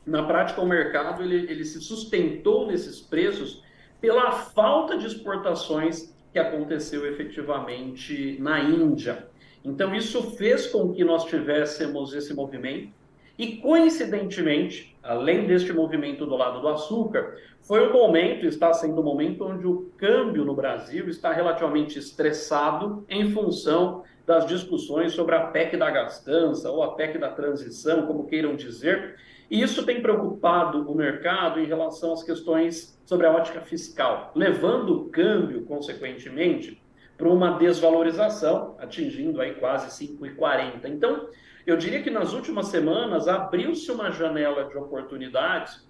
Na 0.04 0.23
prática, 0.23 0.61
o 0.61 0.66
mercado 0.66 1.23
ele, 1.23 1.50
ele 1.50 1.64
se 1.64 1.80
sustentou 1.80 2.66
nesses 2.66 3.00
preços 3.00 3.62
pela 4.06 4.30
falta 4.30 4.96
de 4.96 5.04
exportações 5.04 6.14
que 6.32 6.38
aconteceu 6.38 7.04
efetivamente 7.08 8.36
na 8.40 8.60
Índia. 8.60 9.26
Então, 9.64 9.92
isso 9.96 10.36
fez 10.36 10.68
com 10.68 10.92
que 10.92 11.02
nós 11.02 11.25
tivéssemos 11.25 12.14
esse 12.14 12.32
movimento 12.32 12.92
E, 13.36 13.56
coincidentemente, 13.56 14.96
além 15.02 15.46
deste 15.46 15.72
movimento 15.72 16.25
do 16.25 16.36
lado 16.36 16.60
do 16.60 16.68
açúcar, 16.68 17.36
foi 17.60 17.86
o 17.88 17.92
momento, 17.92 18.46
está 18.46 18.72
sendo 18.72 19.00
o 19.00 19.04
momento 19.04 19.44
onde 19.44 19.66
o 19.66 19.90
câmbio 19.98 20.44
no 20.44 20.54
Brasil 20.54 21.08
está 21.08 21.32
relativamente 21.32 21.98
estressado 21.98 23.04
em 23.08 23.32
função 23.32 24.04
das 24.25 24.46
discussões 24.46 25.12
sobre 25.14 25.34
a 25.34 25.48
PEC 25.48 25.76
da 25.76 25.90
gastança 25.90 26.70
ou 26.70 26.82
a 26.82 26.94
PEC 26.94 27.18
da 27.18 27.30
transição, 27.30 28.06
como 28.06 28.26
queiram 28.26 28.54
dizer, 28.54 29.16
e 29.50 29.62
isso 29.62 29.84
tem 29.86 30.02
preocupado 30.02 30.90
o 30.90 30.94
mercado 30.94 31.60
em 31.60 31.66
relação 31.66 32.12
às 32.12 32.22
questões 32.22 32.98
sobre 33.04 33.26
a 33.26 33.32
ótica 33.32 33.60
fiscal, 33.60 34.32
levando 34.34 34.94
o 34.94 35.08
câmbio, 35.08 35.64
consequentemente, 35.64 36.82
para 37.16 37.28
uma 37.28 37.52
desvalorização, 37.52 38.76
atingindo 38.78 39.40
aí 39.40 39.54
quase 39.54 40.06
5,40. 40.06 40.86
Então, 40.86 41.28
eu 41.66 41.76
diria 41.76 42.02
que 42.02 42.10
nas 42.10 42.32
últimas 42.32 42.66
semanas 42.66 43.26
abriu-se 43.28 43.90
uma 43.90 44.10
janela 44.10 44.64
de 44.64 44.76
oportunidades 44.76 45.85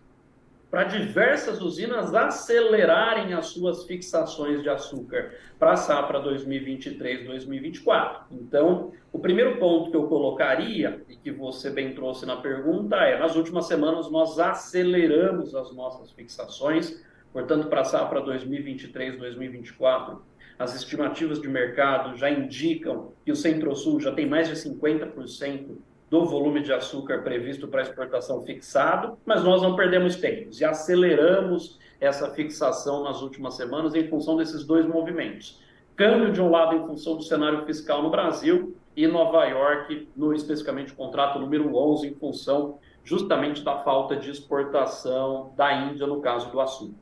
para 0.71 0.85
diversas 0.85 1.61
usinas 1.61 2.15
acelerarem 2.15 3.35
as 3.35 3.47
suas 3.47 3.85
fixações 3.85 4.63
de 4.63 4.69
açúcar 4.69 5.35
para 5.59 5.73
a 5.73 5.77
safra 5.77 6.23
2023-2024. 6.23 8.23
Então, 8.33 8.93
o 9.13 9.19
primeiro 9.19 9.59
ponto 9.59 9.91
que 9.91 9.97
eu 9.97 10.07
colocaria, 10.09 11.03
e 11.09 11.17
que 11.17 11.31
você 11.31 11.71
bem 11.71 11.95
trouxe 11.95 12.27
na 12.27 12.37
pergunta, 12.37 12.97
é: 12.97 13.19
nas 13.19 13.37
últimas 13.37 13.67
semanas 13.67 14.11
nós 14.11 14.39
aceleramos 14.39 15.55
as 15.55 15.75
nossas 15.75 16.11
fixações, 16.13 17.03
portanto, 17.33 17.69
para 17.69 17.83
a 17.83 17.85
safra 17.85 18.23
2023-2024. 18.23 20.19
As 20.59 20.75
estimativas 20.75 21.41
de 21.41 21.49
mercado 21.49 22.17
já 22.17 22.31
indicam 22.31 23.13
que 23.25 23.31
o 23.31 23.37
Centro-Sul 23.37 24.01
já 24.01 24.13
tem 24.13 24.27
mais 24.27 24.49
de 24.49 24.55
50% 24.55 25.77
do 26.11 26.25
volume 26.25 26.63
de 26.63 26.73
açúcar 26.73 27.23
previsto 27.23 27.67
para 27.67 27.83
exportação 27.83 28.43
fixado, 28.43 29.19
mas 29.25 29.43
nós 29.43 29.61
não 29.61 29.75
perdemos 29.75 30.17
tempo 30.17 30.51
e 30.59 30.65
aceleramos 30.65 31.79
essa 32.01 32.31
fixação 32.31 33.03
nas 33.03 33.23
últimas 33.23 33.55
semanas 33.55 33.95
em 33.95 34.07
função 34.09 34.37
desses 34.37 34.65
dois 34.65 34.87
movimentos. 34.87 35.61
Câmbio 35.97 36.33
de 36.33 36.41
um 36.41 36.51
lado 36.51 36.77
em 36.77 36.87
função 36.87 37.17
do 37.17 37.23
cenário 37.23 37.65
fiscal 37.65 38.03
no 38.03 38.11
Brasil 38.11 38.77
e 38.95 39.07
Nova 39.07 39.45
York, 39.47 40.09
no 40.17 40.33
especificamente 40.33 40.93
contrato 40.93 41.39
número 41.39 41.75
11 41.75 42.09
em 42.09 42.15
função 42.15 42.79
justamente 43.03 43.63
da 43.63 43.79
falta 43.79 44.17
de 44.17 44.31
exportação 44.31 45.53
da 45.57 45.73
Índia 45.73 46.07
no 46.07 46.21
caso 46.21 46.51
do 46.51 46.61
açúcar. 46.61 46.95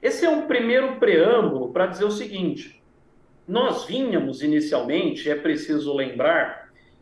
Esse 0.00 0.24
é 0.24 0.30
um 0.30 0.46
primeiro 0.46 0.96
preâmbulo 0.96 1.72
para 1.72 1.86
dizer 1.86 2.04
o 2.04 2.10
seguinte: 2.10 2.82
nós 3.46 3.84
vínhamos 3.84 4.42
inicialmente, 4.42 5.28
é 5.28 5.34
preciso 5.34 5.94
lembrar, 5.94 6.57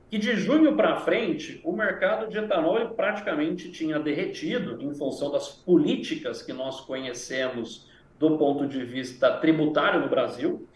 que 0.08 0.18
de 0.18 0.36
junho 0.36 0.76
para 0.76 0.96
frente 0.96 1.60
o 1.64 1.72
mercado 1.72 2.28
de 2.28 2.38
etanol 2.38 2.90
praticamente 2.90 3.70
tinha 3.70 3.98
derretido 3.98 4.80
em 4.80 4.94
função 4.94 5.30
das 5.30 5.48
políticas 5.48 6.42
que 6.42 6.52
nós 6.52 6.80
conhecemos 6.80 7.90
do 8.18 8.38
ponto 8.38 8.66
de 8.66 8.84
vista 8.84 9.30
tributário 9.38 10.00
no 10.00 10.08
Brasil. 10.08 10.66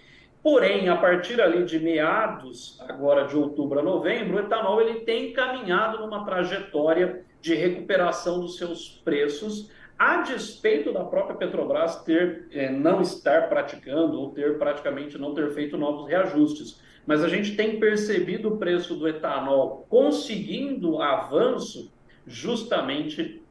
Porém, 0.42 0.88
a 0.88 0.96
partir 0.96 1.40
ali 1.40 1.64
de 1.64 1.78
meados, 1.78 2.80
agora 2.88 3.26
de 3.26 3.36
outubro 3.36 3.78
a 3.78 3.82
novembro, 3.82 4.36
o 4.36 4.40
etanol 4.40 4.80
ele 4.80 5.00
tem 5.00 5.32
caminhado 5.32 5.98
numa 5.98 6.24
trajetória 6.24 7.24
de 7.40 7.54
recuperação 7.54 8.40
dos 8.40 8.56
seus 8.56 9.00
preços, 9.04 9.70
a 9.98 10.22
despeito 10.22 10.92
da 10.92 11.04
própria 11.04 11.36
Petrobras 11.36 12.02
ter 12.04 12.48
eh, 12.52 12.70
não 12.70 13.02
estar 13.02 13.50
praticando 13.50 14.18
ou 14.18 14.30
ter 14.30 14.58
praticamente 14.58 15.18
não 15.18 15.34
ter 15.34 15.50
feito 15.50 15.76
novos 15.76 16.08
reajustes 16.08 16.80
mas 17.06 17.24
a 17.24 17.28
gente 17.28 17.56
tem 17.56 17.80
percebido 17.80 18.48
o 18.48 18.56
preço 18.56 18.94
do 18.94 19.08
etanol 19.08 19.86
conseguindo 19.88 21.00
avanço 21.00 21.92
justamente 22.26 23.42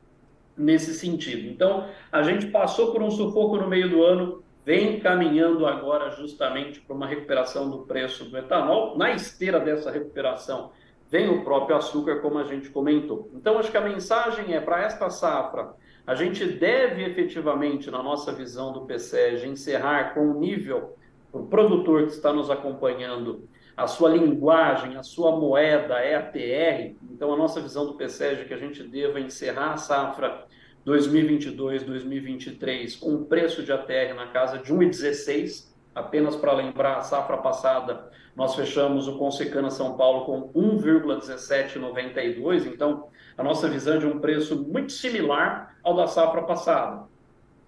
nesse 0.55 0.93
sentido. 0.93 1.47
Então, 1.49 1.87
a 2.11 2.21
gente 2.21 2.47
passou 2.47 2.91
por 2.91 3.01
um 3.01 3.09
sufoco 3.09 3.57
no 3.57 3.67
meio 3.67 3.89
do 3.89 4.03
ano, 4.03 4.43
vem 4.65 4.99
caminhando 4.99 5.65
agora 5.65 6.11
justamente 6.11 6.81
para 6.81 6.95
uma 6.95 7.07
recuperação 7.07 7.69
do 7.69 7.79
preço 7.79 8.25
do 8.25 8.37
etanol. 8.37 8.97
Na 8.97 9.11
esteira 9.11 9.59
dessa 9.59 9.89
recuperação 9.89 10.71
vem 11.09 11.29
o 11.29 11.43
próprio 11.43 11.75
açúcar, 11.75 12.17
como 12.17 12.37
a 12.37 12.43
gente 12.43 12.69
comentou. 12.69 13.29
Então, 13.33 13.57
acho 13.57 13.71
que 13.71 13.77
a 13.77 13.81
mensagem 13.81 14.53
é 14.53 14.59
para 14.59 14.83
esta 14.83 15.09
safra, 15.09 15.73
a 16.05 16.13
gente 16.15 16.45
deve 16.45 17.03
efetivamente, 17.03 17.89
na 17.89 18.01
nossa 18.01 18.31
visão 18.31 18.73
do 18.73 18.81
PSEG, 18.81 19.47
encerrar 19.47 20.13
com 20.13 20.21
um 20.21 20.39
nível 20.39 20.97
o 21.31 21.43
produtor 21.43 22.05
que 22.05 22.11
está 22.11 22.33
nos 22.33 22.49
acompanhando, 22.49 23.47
a 23.77 23.85
sua 23.87 24.09
linguagem, 24.09 24.97
a 24.97 25.03
sua 25.03 25.35
moeda 25.35 25.99
é 25.99 26.15
a 26.15 26.21
TR, 26.21 26.95
então 27.11 27.31
a 27.33 27.37
nossa 27.37 27.61
visão 27.61 27.85
do 27.85 27.93
PSEG 27.93 28.41
é 28.41 28.45
que 28.45 28.53
a 28.53 28.57
gente 28.57 28.83
deva 28.83 29.19
encerrar 29.19 29.73
a 29.73 29.77
safra 29.77 30.45
2022-2023 30.85 32.99
com 32.99 33.11
um 33.11 33.23
preço 33.23 33.63
de 33.63 33.71
ATR 33.71 34.13
na 34.15 34.27
casa 34.27 34.57
de 34.57 34.73
1,16. 34.73 35.69
Apenas 35.93 36.35
para 36.35 36.53
lembrar, 36.53 36.97
a 36.97 37.01
safra 37.01 37.37
passada 37.37 38.09
nós 38.35 38.55
fechamos 38.55 39.07
o 39.07 39.17
Consecana 39.17 39.69
São 39.69 39.95
Paulo 39.97 40.25
com 40.25 40.51
1,1792, 40.53 42.65
então 42.65 43.07
a 43.37 43.43
nossa 43.43 43.67
visão 43.67 43.95
é 43.95 43.97
de 43.97 44.05
um 44.05 44.19
preço 44.19 44.63
muito 44.63 44.91
similar 44.91 45.75
ao 45.83 45.95
da 45.95 46.07
safra 46.07 46.43
passada. 46.43 47.07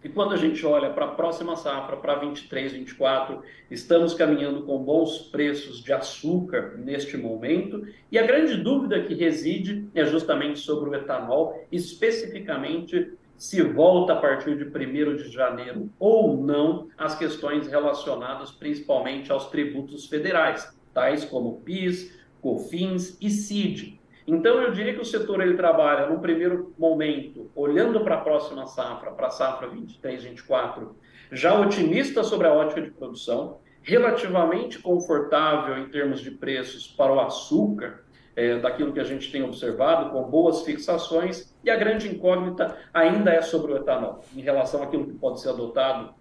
E 0.03 0.09
quando 0.09 0.33
a 0.33 0.37
gente 0.37 0.65
olha 0.65 0.89
para 0.89 1.05
a 1.05 1.11
próxima 1.11 1.55
safra, 1.55 1.95
para 1.95 2.15
23, 2.15 2.73
24, 2.73 3.43
estamos 3.69 4.15
caminhando 4.15 4.63
com 4.63 4.79
bons 4.79 5.19
preços 5.31 5.83
de 5.83 5.93
açúcar 5.93 6.75
neste 6.77 7.15
momento. 7.17 7.85
E 8.11 8.17
a 8.17 8.25
grande 8.25 8.57
dúvida 8.57 9.03
que 9.03 9.13
reside 9.13 9.87
é 9.93 10.03
justamente 10.03 10.59
sobre 10.59 10.89
o 10.89 10.95
etanol, 10.95 11.67
especificamente 11.71 13.13
se 13.37 13.61
volta 13.61 14.13
a 14.13 14.15
partir 14.15 14.57
de 14.57 14.65
1 14.65 15.15
de 15.17 15.31
janeiro 15.31 15.89
ou 15.99 16.35
não 16.35 16.87
as 16.97 17.17
questões 17.17 17.67
relacionadas 17.67 18.51
principalmente 18.51 19.31
aos 19.31 19.49
tributos 19.49 20.07
federais, 20.07 20.75
tais 20.93 21.25
como 21.25 21.61
PIS, 21.61 22.19
COFINS 22.41 23.17
e 23.21 23.29
CID. 23.29 24.00
Então, 24.27 24.61
eu 24.61 24.71
diria 24.71 24.93
que 24.93 25.01
o 25.01 25.05
setor 25.05 25.41
ele 25.41 25.55
trabalha, 25.55 26.07
no 26.07 26.19
primeiro 26.19 26.73
momento, 26.77 27.51
olhando 27.55 28.01
para 28.01 28.15
a 28.15 28.21
próxima 28.21 28.67
safra, 28.67 29.11
para 29.11 29.27
a 29.27 29.31
safra 29.31 29.67
23, 29.67 30.23
24, 30.23 30.95
já 31.31 31.59
otimista 31.59 32.23
sobre 32.23 32.47
a 32.47 32.53
ótica 32.53 32.81
de 32.81 32.91
produção, 32.91 33.59
relativamente 33.81 34.79
confortável 34.79 35.77
em 35.77 35.89
termos 35.89 36.21
de 36.21 36.31
preços 36.31 36.87
para 36.87 37.11
o 37.11 37.19
açúcar, 37.19 38.03
é, 38.35 38.57
daquilo 38.59 38.93
que 38.93 38.99
a 38.99 39.03
gente 39.03 39.31
tem 39.31 39.43
observado, 39.43 40.11
com 40.11 40.23
boas 40.23 40.63
fixações, 40.63 41.53
e 41.63 41.69
a 41.69 41.75
grande 41.75 42.07
incógnita 42.07 42.77
ainda 42.93 43.31
é 43.31 43.41
sobre 43.41 43.73
o 43.73 43.77
etanol, 43.77 44.23
em 44.35 44.41
relação 44.41 44.81
àquilo 44.83 45.05
que 45.05 45.13
pode 45.13 45.41
ser 45.41 45.49
adotado 45.49 46.13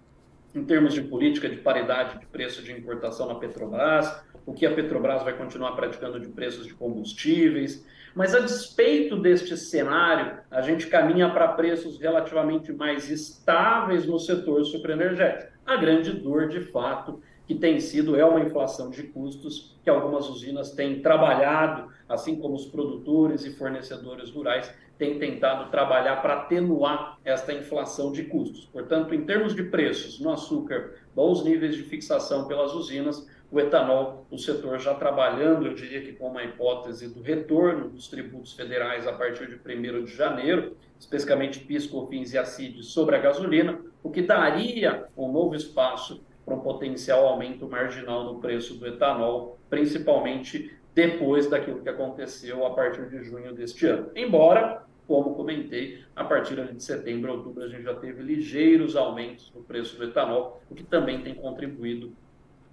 em 0.54 0.64
termos 0.64 0.94
de 0.94 1.02
política 1.02 1.48
de 1.48 1.56
paridade 1.56 2.18
de 2.18 2.26
preço 2.26 2.62
de 2.62 2.72
importação 2.72 3.28
na 3.28 3.36
Petrobras, 3.36 4.22
o 4.46 4.52
que 4.52 4.66
a 4.66 4.74
Petrobras 4.74 5.22
vai 5.22 5.36
continuar 5.36 5.72
praticando 5.72 6.18
de 6.18 6.28
preços 6.28 6.66
de 6.66 6.74
combustíveis. 6.74 7.84
Mas 8.14 8.34
a 8.34 8.40
despeito 8.40 9.16
deste 9.16 9.56
cenário, 9.56 10.38
a 10.50 10.60
gente 10.60 10.88
caminha 10.88 11.30
para 11.30 11.48
preços 11.48 11.98
relativamente 11.98 12.72
mais 12.72 13.08
estáveis 13.10 14.06
no 14.06 14.18
setor 14.18 14.64
superenergético. 14.64 15.52
A 15.64 15.76
grande 15.76 16.12
dor, 16.12 16.48
de 16.48 16.60
fato, 16.60 17.20
que 17.46 17.54
tem 17.54 17.80
sido 17.80 18.16
é 18.16 18.24
uma 18.24 18.40
inflação 18.40 18.90
de 18.90 19.04
custos 19.04 19.76
que 19.82 19.90
algumas 19.90 20.28
usinas 20.28 20.72
têm 20.72 21.02
trabalhado, 21.02 21.88
assim 22.08 22.36
como 22.36 22.54
os 22.54 22.66
produtores 22.66 23.44
e 23.44 23.50
fornecedores 23.50 24.30
rurais 24.30 24.72
têm 24.96 25.18
tentado 25.18 25.70
trabalhar 25.70 26.20
para 26.22 26.34
atenuar 26.34 27.18
esta 27.24 27.52
inflação 27.52 28.12
de 28.12 28.24
custos. 28.24 28.66
Portanto, 28.66 29.14
em 29.14 29.24
termos 29.24 29.54
de 29.54 29.62
preços 29.64 30.20
no 30.20 30.30
açúcar, 30.30 30.94
bons 31.14 31.42
níveis 31.42 31.74
de 31.74 31.82
fixação 31.82 32.46
pelas 32.46 32.74
usinas, 32.74 33.26
o 33.50 33.58
etanol, 33.58 34.26
o 34.30 34.38
setor 34.38 34.78
já 34.78 34.94
trabalhando, 34.94 35.66
eu 35.66 35.74
diria 35.74 36.00
que 36.00 36.12
com 36.12 36.28
uma 36.28 36.44
hipótese 36.44 37.08
do 37.08 37.20
retorno 37.20 37.88
dos 37.88 38.06
tributos 38.06 38.52
federais 38.52 39.06
a 39.06 39.12
partir 39.12 39.48
de 39.48 39.56
1 39.56 40.04
de 40.04 40.14
janeiro, 40.14 40.76
especificamente 40.98 41.58
PIS, 41.60 41.86
COFINS 41.86 42.32
e 42.32 42.38
ACID 42.38 42.82
sobre 42.84 43.16
a 43.16 43.18
gasolina, 43.18 43.80
o 44.02 44.10
que 44.10 44.22
daria 44.22 45.06
um 45.16 45.32
novo 45.32 45.56
espaço 45.56 46.22
para 46.44 46.54
um 46.54 46.60
potencial 46.60 47.26
aumento 47.26 47.68
marginal 47.68 48.24
no 48.24 48.40
preço 48.40 48.74
do 48.74 48.86
etanol, 48.86 49.58
principalmente 49.68 50.72
depois 50.94 51.48
daquilo 51.48 51.82
que 51.82 51.88
aconteceu 51.88 52.64
a 52.64 52.70
partir 52.70 53.08
de 53.08 53.22
junho 53.24 53.52
deste 53.52 53.86
ano. 53.86 54.10
Embora, 54.14 54.84
como 55.08 55.34
comentei, 55.34 56.04
a 56.14 56.22
partir 56.22 56.54
de 56.72 56.82
setembro, 56.82 57.32
outubro, 57.32 57.64
a 57.64 57.68
gente 57.68 57.82
já 57.82 57.94
teve 57.94 58.22
ligeiros 58.22 58.94
aumentos 58.94 59.52
no 59.52 59.62
preço 59.62 59.96
do 59.96 60.04
etanol, 60.04 60.62
o 60.70 60.74
que 60.74 60.84
também 60.84 61.20
tem 61.22 61.34
contribuído 61.34 62.12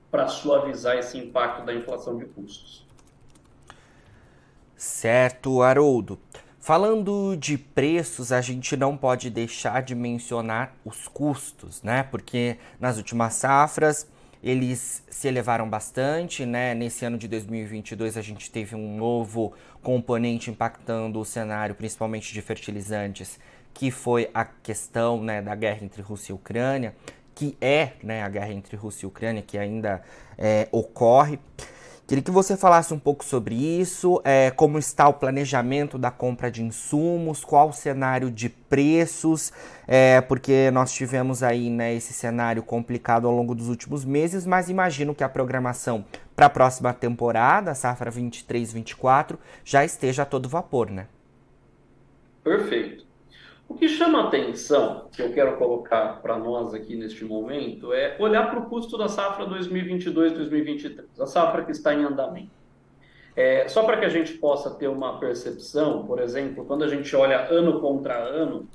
para 0.09 0.27
suavizar 0.27 0.97
esse 0.97 1.17
impacto 1.17 1.65
da 1.65 1.73
inflação 1.73 2.17
de 2.17 2.25
custos. 2.25 2.85
Certo, 4.75 5.61
Haroldo. 5.61 6.19
Falando 6.59 7.35
de 7.37 7.57
preços, 7.57 8.31
a 8.31 8.41
gente 8.41 8.75
não 8.75 8.97
pode 8.97 9.29
deixar 9.29 9.81
de 9.81 9.95
mencionar 9.95 10.75
os 10.83 11.07
custos, 11.07 11.81
né? 11.81 12.03
Porque 12.03 12.57
nas 12.79 12.97
últimas 12.97 13.35
safras 13.35 14.07
eles 14.43 15.03
se 15.09 15.27
elevaram 15.27 15.67
bastante, 15.69 16.45
né? 16.45 16.75
Nesse 16.75 17.05
ano 17.05 17.17
de 17.17 17.27
2022 17.27 18.17
a 18.17 18.21
gente 18.21 18.51
teve 18.51 18.75
um 18.75 18.97
novo 18.97 19.53
componente 19.81 20.51
impactando 20.51 21.19
o 21.19 21.25
cenário, 21.25 21.73
principalmente 21.73 22.33
de 22.33 22.41
fertilizantes, 22.41 23.39
que 23.73 23.89
foi 23.89 24.29
a 24.33 24.43
questão 24.43 25.21
né, 25.21 25.41
da 25.41 25.55
guerra 25.55 25.85
entre 25.85 26.01
Rússia 26.01 26.33
e 26.33 26.35
Ucrânia, 26.35 26.95
que 27.37 27.55
é 27.61 27.91
né, 28.01 28.23
a 28.23 28.29
guerra 28.29 28.51
entre 28.51 28.75
Rússia 28.75 29.05
e 29.05 29.07
Ucrânia, 29.07 29.43
que 29.43 29.59
ainda 29.59 30.01
é, 30.35 30.67
ocorre. 30.71 31.39
Queria 32.07 32.23
que 32.23 32.31
você 32.31 32.57
falasse 32.57 32.91
um 32.95 32.97
pouco 32.97 33.23
sobre 33.23 33.53
isso, 33.53 34.19
é, 34.23 34.49
como 34.49 34.79
está 34.79 35.07
o 35.07 35.13
planejamento 35.13 35.99
da 35.99 36.09
compra 36.09 36.49
de 36.49 36.63
insumos, 36.63 37.43
qual 37.43 37.69
o 37.69 37.73
cenário 37.73 38.31
de 38.31 38.49
preços, 38.49 39.53
é, 39.85 40.19
porque 40.21 40.71
nós 40.71 40.91
tivemos 40.91 41.43
aí 41.43 41.69
né, 41.69 41.93
esse 41.93 42.11
cenário 42.11 42.63
complicado 42.63 43.27
ao 43.27 43.35
longo 43.35 43.53
dos 43.53 43.67
últimos 43.67 44.03
meses, 44.03 44.47
mas 44.47 44.67
imagino 44.67 45.13
que 45.13 45.23
a 45.23 45.29
programação 45.29 46.05
para 46.35 46.47
a 46.47 46.49
próxima 46.49 46.91
temporada, 46.91 47.75
safra 47.75 48.11
23-24, 48.11 49.37
já 49.63 49.85
esteja 49.85 50.23
a 50.23 50.25
todo 50.25 50.49
vapor, 50.49 50.89
né? 50.89 51.07
Perfeito. 52.43 53.06
O 53.67 53.75
que 53.75 53.89
chama 53.89 54.27
atenção, 54.27 55.09
que 55.11 55.21
eu 55.21 55.33
quero 55.33 55.57
colocar 55.57 56.21
para 56.21 56.37
nós 56.37 56.73
aqui 56.73 56.95
neste 56.95 57.25
momento, 57.25 57.91
é 57.91 58.15
olhar 58.17 58.49
para 58.49 58.59
o 58.59 58.65
custo 58.67 58.97
da 58.97 59.09
safra 59.09 59.45
2022-2023, 59.45 61.03
a 61.19 61.25
safra 61.25 61.65
que 61.65 61.71
está 61.71 61.93
em 61.93 62.03
andamento. 62.03 62.51
É, 63.35 63.67
só 63.67 63.83
para 63.83 63.97
que 63.97 64.05
a 64.05 64.09
gente 64.09 64.33
possa 64.33 64.71
ter 64.71 64.87
uma 64.87 65.19
percepção, 65.19 66.07
por 66.07 66.19
exemplo, 66.19 66.65
quando 66.65 66.83
a 66.83 66.87
gente 66.87 67.13
olha 67.15 67.47
ano 67.51 67.79
contra 67.79 68.17
ano, 68.17 68.67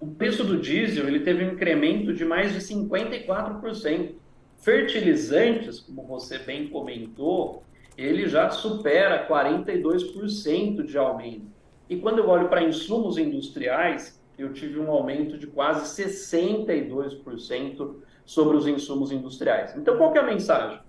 o 0.00 0.06
preço 0.06 0.42
do 0.42 0.58
diesel 0.58 1.06
ele 1.06 1.20
teve 1.20 1.44
um 1.44 1.52
incremento 1.52 2.12
de 2.12 2.24
mais 2.24 2.52
de 2.52 2.60
54%. 2.60 4.14
Fertilizantes, 4.58 5.80
como 5.80 6.02
você 6.06 6.38
bem 6.38 6.68
comentou, 6.68 7.62
ele 7.96 8.26
já 8.28 8.50
supera 8.50 9.28
42% 9.28 10.82
de 10.84 10.98
aumento. 10.98 11.53
E 11.88 11.96
quando 11.96 12.18
eu 12.18 12.28
olho 12.28 12.48
para 12.48 12.62
insumos 12.62 13.16
industriais, 13.18 14.22
eu 14.38 14.52
tive 14.52 14.78
um 14.80 14.90
aumento 14.90 15.38
de 15.38 15.46
quase 15.46 16.02
62% 16.02 17.94
sobre 18.24 18.56
os 18.56 18.66
insumos 18.66 19.12
industriais. 19.12 19.76
Então, 19.76 19.96
qual 19.96 20.12
é 20.14 20.18
a 20.18 20.24
mensagem? 20.24 20.80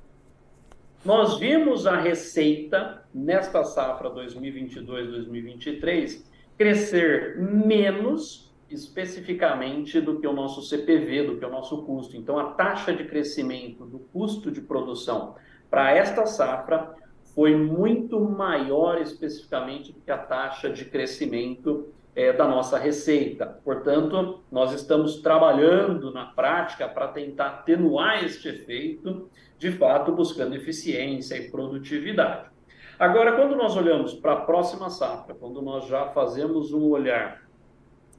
Nós 1.03 1.37
vimos 1.37 1.85
a 1.85 1.97
receita 1.97 3.03
nesta 3.13 3.63
safra 3.63 4.09
2022-2023 4.09 6.23
crescer 6.57 7.37
menos 7.37 8.51
especificamente 8.69 9.99
do 10.01 10.19
que 10.19 10.25
o 10.25 10.33
nosso 10.33 10.63
CPV, 10.63 11.27
do 11.27 11.37
que 11.37 11.45
o 11.45 11.49
nosso 11.49 11.83
custo. 11.83 12.17
Então, 12.17 12.39
a 12.39 12.53
taxa 12.53 12.91
de 12.93 13.03
crescimento 13.03 13.85
do 13.85 13.99
custo 13.99 14.49
de 14.49 14.61
produção 14.61 15.35
para 15.69 15.91
esta 15.91 16.25
safra 16.25 16.95
foi 17.35 17.55
muito 17.55 18.19
maior 18.19 19.01
especificamente 19.01 19.91
do 19.91 19.99
que 19.99 20.09
a 20.09 20.17
taxa 20.17 20.69
de 20.69 20.85
crescimento 20.85 21.89
é, 22.15 22.31
da 22.31 22.47
nossa 22.47 22.79
receita. 22.79 23.59
Portanto, 23.63 24.39
nós 24.49 24.71
estamos 24.71 25.17
trabalhando 25.17 26.13
na 26.13 26.27
prática 26.27 26.87
para 26.87 27.09
tentar 27.09 27.47
atenuar 27.47 28.23
este 28.23 28.47
efeito, 28.47 29.29
de 29.59 29.69
fato, 29.71 30.13
buscando 30.13 30.55
eficiência 30.55 31.35
e 31.35 31.51
produtividade. 31.51 32.49
Agora, 32.97 33.33
quando 33.33 33.57
nós 33.57 33.75
olhamos 33.75 34.13
para 34.13 34.31
a 34.31 34.41
próxima 34.41 34.89
safra, 34.89 35.35
quando 35.35 35.61
nós 35.61 35.85
já 35.87 36.07
fazemos 36.07 36.71
um 36.71 36.83
olhar 36.89 37.43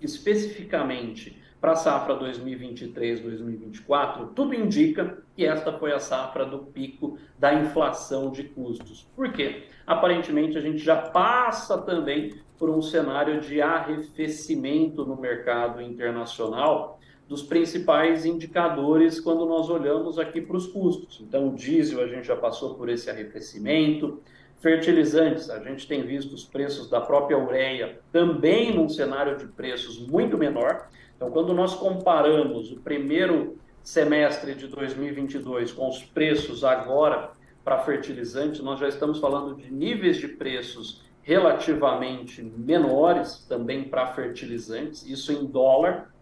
especificamente 0.02 1.42
para 1.66 1.72
a 1.72 1.76
safra 1.76 2.14
2023-2024, 2.14 4.28
tudo 4.36 4.54
indica 4.54 5.18
que 5.34 5.44
esta 5.44 5.72
foi 5.72 5.92
a 5.92 5.98
safra 5.98 6.46
do 6.46 6.60
pico 6.60 7.18
da 7.36 7.52
inflação 7.54 8.30
de 8.30 8.44
custos. 8.44 9.10
Por 9.16 9.32
quê? 9.32 9.64
Aparentemente, 9.84 10.56
a 10.56 10.60
gente 10.60 10.78
já 10.78 10.94
passa 10.94 11.76
também 11.78 12.34
por 12.56 12.70
um 12.70 12.80
cenário 12.80 13.40
de 13.40 13.60
arrefecimento 13.60 15.04
no 15.04 15.20
mercado 15.20 15.82
internacional 15.82 17.00
dos 17.26 17.42
principais 17.42 18.24
indicadores 18.24 19.18
quando 19.18 19.44
nós 19.44 19.68
olhamos 19.68 20.20
aqui 20.20 20.40
para 20.40 20.56
os 20.56 20.68
custos. 20.68 21.20
Então, 21.20 21.48
o 21.48 21.56
diesel 21.56 22.00
a 22.00 22.06
gente 22.06 22.28
já 22.28 22.36
passou 22.36 22.76
por 22.76 22.88
esse 22.88 23.10
arrefecimento, 23.10 24.22
fertilizantes, 24.58 25.50
a 25.50 25.58
gente 25.58 25.86
tem 25.86 26.06
visto 26.06 26.32
os 26.32 26.44
preços 26.44 26.88
da 26.88 27.00
própria 27.00 27.36
ureia 27.36 27.98
também 28.12 28.74
num 28.74 28.88
cenário 28.88 29.36
de 29.36 29.46
preços 29.46 29.98
muito 30.06 30.38
menor. 30.38 30.88
Então, 31.16 31.30
quando 31.30 31.54
nós 31.54 31.74
comparamos 31.74 32.70
o 32.70 32.80
primeiro 32.80 33.58
semestre 33.82 34.54
de 34.54 34.66
2022 34.68 35.72
com 35.72 35.88
os 35.88 36.02
preços 36.02 36.62
agora 36.62 37.30
para 37.64 37.78
fertilizantes, 37.78 38.60
nós 38.60 38.78
já 38.78 38.88
estamos 38.88 39.18
falando 39.18 39.56
de 39.56 39.72
níveis 39.72 40.18
de 40.18 40.28
preços 40.28 41.04
relativamente 41.22 42.42
menores 42.42 43.44
também 43.48 43.84
para 43.84 44.06
fertilizantes, 44.08 45.06
isso 45.06 45.32
em 45.32 45.46
dólar. 45.46 46.12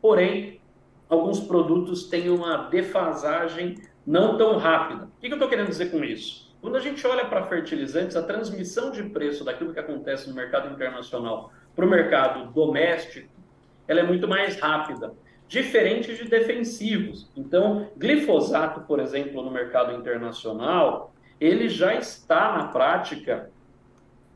Porém, 0.00 0.60
alguns 1.08 1.40
produtos 1.40 2.04
têm 2.04 2.30
uma 2.30 2.68
defasagem 2.68 3.76
não 4.06 4.38
tão 4.38 4.56
rápida. 4.56 5.04
O 5.04 5.20
que 5.20 5.26
eu 5.26 5.32
estou 5.32 5.48
querendo 5.48 5.68
dizer 5.68 5.90
com 5.90 6.02
isso? 6.04 6.54
Quando 6.62 6.76
a 6.76 6.80
gente 6.80 7.06
olha 7.06 7.26
para 7.26 7.44
fertilizantes, 7.44 8.16
a 8.16 8.22
transmissão 8.22 8.90
de 8.90 9.02
preço 9.02 9.44
daquilo 9.44 9.72
que 9.72 9.80
acontece 9.80 10.28
no 10.28 10.34
mercado 10.34 10.72
internacional 10.72 11.52
para 11.74 11.84
o 11.84 11.90
mercado 11.90 12.50
doméstico 12.52 13.35
ela 13.88 14.00
é 14.00 14.02
muito 14.02 14.26
mais 14.26 14.58
rápida, 14.58 15.12
diferente 15.48 16.14
de 16.14 16.28
defensivos. 16.28 17.30
Então, 17.36 17.88
glifosato, 17.96 18.80
por 18.82 19.00
exemplo, 19.00 19.42
no 19.42 19.50
mercado 19.50 19.92
internacional, 19.92 21.12
ele 21.40 21.68
já 21.68 21.94
está 21.94 22.56
na 22.56 22.68
prática 22.68 23.50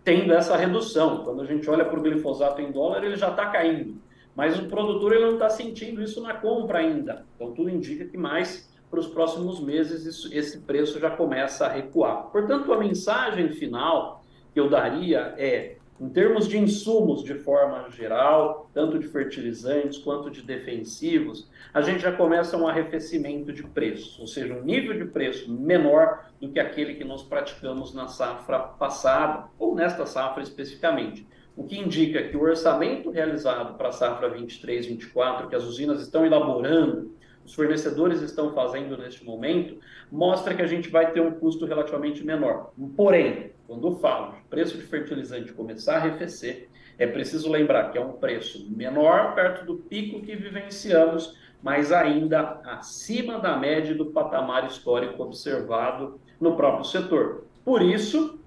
tendo 0.04 0.32
essa 0.32 0.56
redução. 0.56 1.24
Quando 1.24 1.42
a 1.42 1.46
gente 1.46 1.68
olha 1.68 1.84
para 1.84 1.98
o 1.98 2.02
glifosato 2.02 2.60
em 2.60 2.70
dólar, 2.70 3.04
ele 3.04 3.16
já 3.16 3.30
está 3.30 3.46
caindo. 3.46 4.00
Mas 4.34 4.58
o 4.58 4.66
produtor 4.66 5.12
ele 5.12 5.24
não 5.24 5.34
está 5.34 5.48
sentindo 5.48 6.02
isso 6.02 6.22
na 6.22 6.34
compra 6.34 6.78
ainda. 6.78 7.26
Então, 7.34 7.52
tudo 7.52 7.68
indica 7.68 8.04
que 8.04 8.16
mais 8.16 8.70
para 8.90 9.00
os 9.00 9.06
próximos 9.06 9.60
meses 9.60 10.04
isso, 10.04 10.34
esse 10.34 10.60
preço 10.60 10.98
já 10.98 11.10
começa 11.10 11.66
a 11.66 11.68
recuar. 11.68 12.24
Portanto, 12.30 12.72
a 12.72 12.78
mensagem 12.78 13.50
final 13.50 14.24
que 14.52 14.58
eu 14.58 14.68
daria 14.68 15.34
é 15.38 15.76
em 16.00 16.08
termos 16.08 16.48
de 16.48 16.58
insumos, 16.58 17.22
de 17.22 17.34
forma 17.34 17.90
geral, 17.90 18.70
tanto 18.72 18.98
de 18.98 19.06
fertilizantes 19.06 19.98
quanto 19.98 20.30
de 20.30 20.40
defensivos, 20.40 21.50
a 21.74 21.82
gente 21.82 22.00
já 22.00 22.10
começa 22.10 22.56
um 22.56 22.66
arrefecimento 22.66 23.52
de 23.52 23.62
preços, 23.64 24.18
ou 24.18 24.26
seja, 24.26 24.54
um 24.54 24.64
nível 24.64 24.96
de 24.96 25.04
preço 25.04 25.52
menor 25.52 26.30
do 26.40 26.50
que 26.50 26.58
aquele 26.58 26.94
que 26.94 27.04
nós 27.04 27.22
praticamos 27.22 27.92
na 27.92 28.08
safra 28.08 28.58
passada, 28.58 29.48
ou 29.58 29.74
nesta 29.74 30.06
safra 30.06 30.42
especificamente. 30.42 31.26
O 31.54 31.64
que 31.64 31.78
indica 31.78 32.22
que 32.22 32.36
o 32.36 32.42
orçamento 32.42 33.10
realizado 33.10 33.76
para 33.76 33.88
a 33.88 33.92
safra 33.92 34.30
23-24, 34.30 35.48
que 35.48 35.56
as 35.56 35.64
usinas 35.64 36.00
estão 36.00 36.24
elaborando, 36.24 37.14
os 37.44 37.54
fornecedores 37.54 38.22
estão 38.22 38.54
fazendo 38.54 38.96
neste 38.96 39.24
momento, 39.24 39.78
mostra 40.10 40.54
que 40.54 40.62
a 40.62 40.66
gente 40.66 40.88
vai 40.88 41.12
ter 41.12 41.20
um 41.20 41.32
custo 41.32 41.66
relativamente 41.66 42.24
menor. 42.24 42.72
Porém, 42.96 43.52
quando 43.70 43.94
falo 44.00 44.32
de 44.32 44.42
preço 44.48 44.76
de 44.76 44.82
fertilizante 44.82 45.52
começar 45.52 45.94
a 45.94 45.96
arrefecer, 45.98 46.68
é 46.98 47.06
preciso 47.06 47.48
lembrar 47.48 47.92
que 47.92 47.98
é 47.98 48.00
um 48.00 48.14
preço 48.14 48.68
menor 48.68 49.32
perto 49.36 49.64
do 49.64 49.76
pico 49.76 50.20
que 50.22 50.34
vivenciamos, 50.34 51.38
mas 51.62 51.92
ainda 51.92 52.60
acima 52.64 53.38
da 53.38 53.56
média 53.56 53.94
do 53.94 54.06
patamar 54.06 54.66
histórico 54.66 55.22
observado 55.22 56.20
no 56.40 56.56
próprio 56.56 56.84
setor. 56.84 57.44
Por 57.64 57.80
isso, 57.80 58.40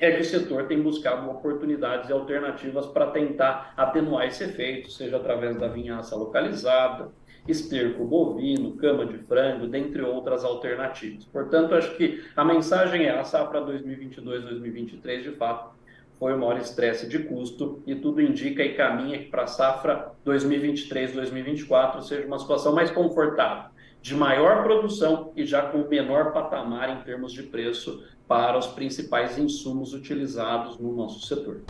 é 0.00 0.10
que 0.10 0.22
o 0.22 0.24
setor 0.24 0.66
tem 0.66 0.82
buscado 0.82 1.30
oportunidades 1.30 2.08
e 2.08 2.12
alternativas 2.14 2.86
para 2.86 3.10
tentar 3.10 3.74
atenuar 3.76 4.26
esse 4.26 4.42
efeito, 4.42 4.90
seja 4.90 5.18
através 5.18 5.58
da 5.58 5.68
vinhaça 5.68 6.16
localizada, 6.16 7.12
esterco 7.46 8.04
bovino, 8.04 8.76
cama 8.76 9.04
de 9.04 9.18
frango, 9.18 9.66
dentre 9.66 10.02
outras 10.02 10.44
alternativas. 10.44 11.24
Portanto, 11.24 11.74
acho 11.74 11.96
que 11.96 12.22
a 12.36 12.44
mensagem 12.44 13.04
é 13.06 13.18
a 13.18 13.24
safra 13.24 13.60
2022-2023, 13.62 15.22
de 15.22 15.30
fato, 15.32 15.72
foi 16.18 16.34
o 16.34 16.38
maior 16.38 16.56
estresse 16.58 17.08
de 17.08 17.18
custo 17.20 17.82
e 17.84 17.96
tudo 17.96 18.22
indica 18.22 18.62
e 18.62 18.74
caminha 18.74 19.26
para 19.28 19.42
a 19.42 19.46
safra 19.48 20.12
2023-2024 20.24 22.02
seja 22.02 22.26
uma 22.26 22.38
situação 22.38 22.72
mais 22.72 22.92
confortável, 22.92 23.70
de 24.00 24.14
maior 24.14 24.62
produção 24.62 25.32
e 25.34 25.44
já 25.44 25.62
com 25.62 25.78
menor 25.88 26.32
patamar 26.32 26.90
em 26.90 27.02
termos 27.02 27.32
de 27.32 27.42
preço 27.42 28.04
para 28.28 28.56
os 28.56 28.68
principais 28.68 29.36
insumos 29.36 29.92
utilizados 29.94 30.78
no 30.78 30.94
nosso 30.94 31.26
setor. 31.26 31.62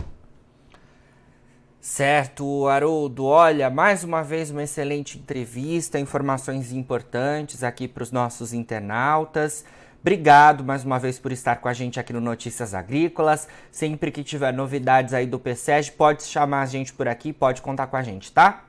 Certo, 1.83 2.65
Haroldo. 2.65 3.25
Olha, 3.25 3.69
mais 3.69 4.05
uma 4.05 4.23
vez 4.23 4.49
uma 4.49 4.63
excelente 4.63 5.17
entrevista, 5.17 5.99
informações 5.99 6.71
importantes 6.71 7.61
aqui 7.61 7.89
para 7.89 8.03
os 8.03 8.09
nossos 8.09 8.53
internautas. 8.53 9.65
Obrigado 9.99 10.63
mais 10.63 10.85
uma 10.85 10.97
vez 10.97 11.19
por 11.19 11.33
estar 11.33 11.57
com 11.57 11.67
a 11.67 11.73
gente 11.73 11.99
aqui 11.99 12.13
no 12.13 12.21
Notícias 12.21 12.73
Agrícolas. 12.73 13.49
Sempre 13.69 14.11
que 14.11 14.23
tiver 14.23 14.53
novidades 14.53 15.13
aí 15.13 15.27
do 15.27 15.37
PSEG, 15.37 15.91
pode 15.91 16.23
chamar 16.23 16.61
a 16.61 16.65
gente 16.65 16.93
por 16.93 17.05
aqui, 17.05 17.33
pode 17.33 17.61
contar 17.61 17.87
com 17.87 17.97
a 17.97 18.01
gente, 18.01 18.31
tá? 18.31 18.63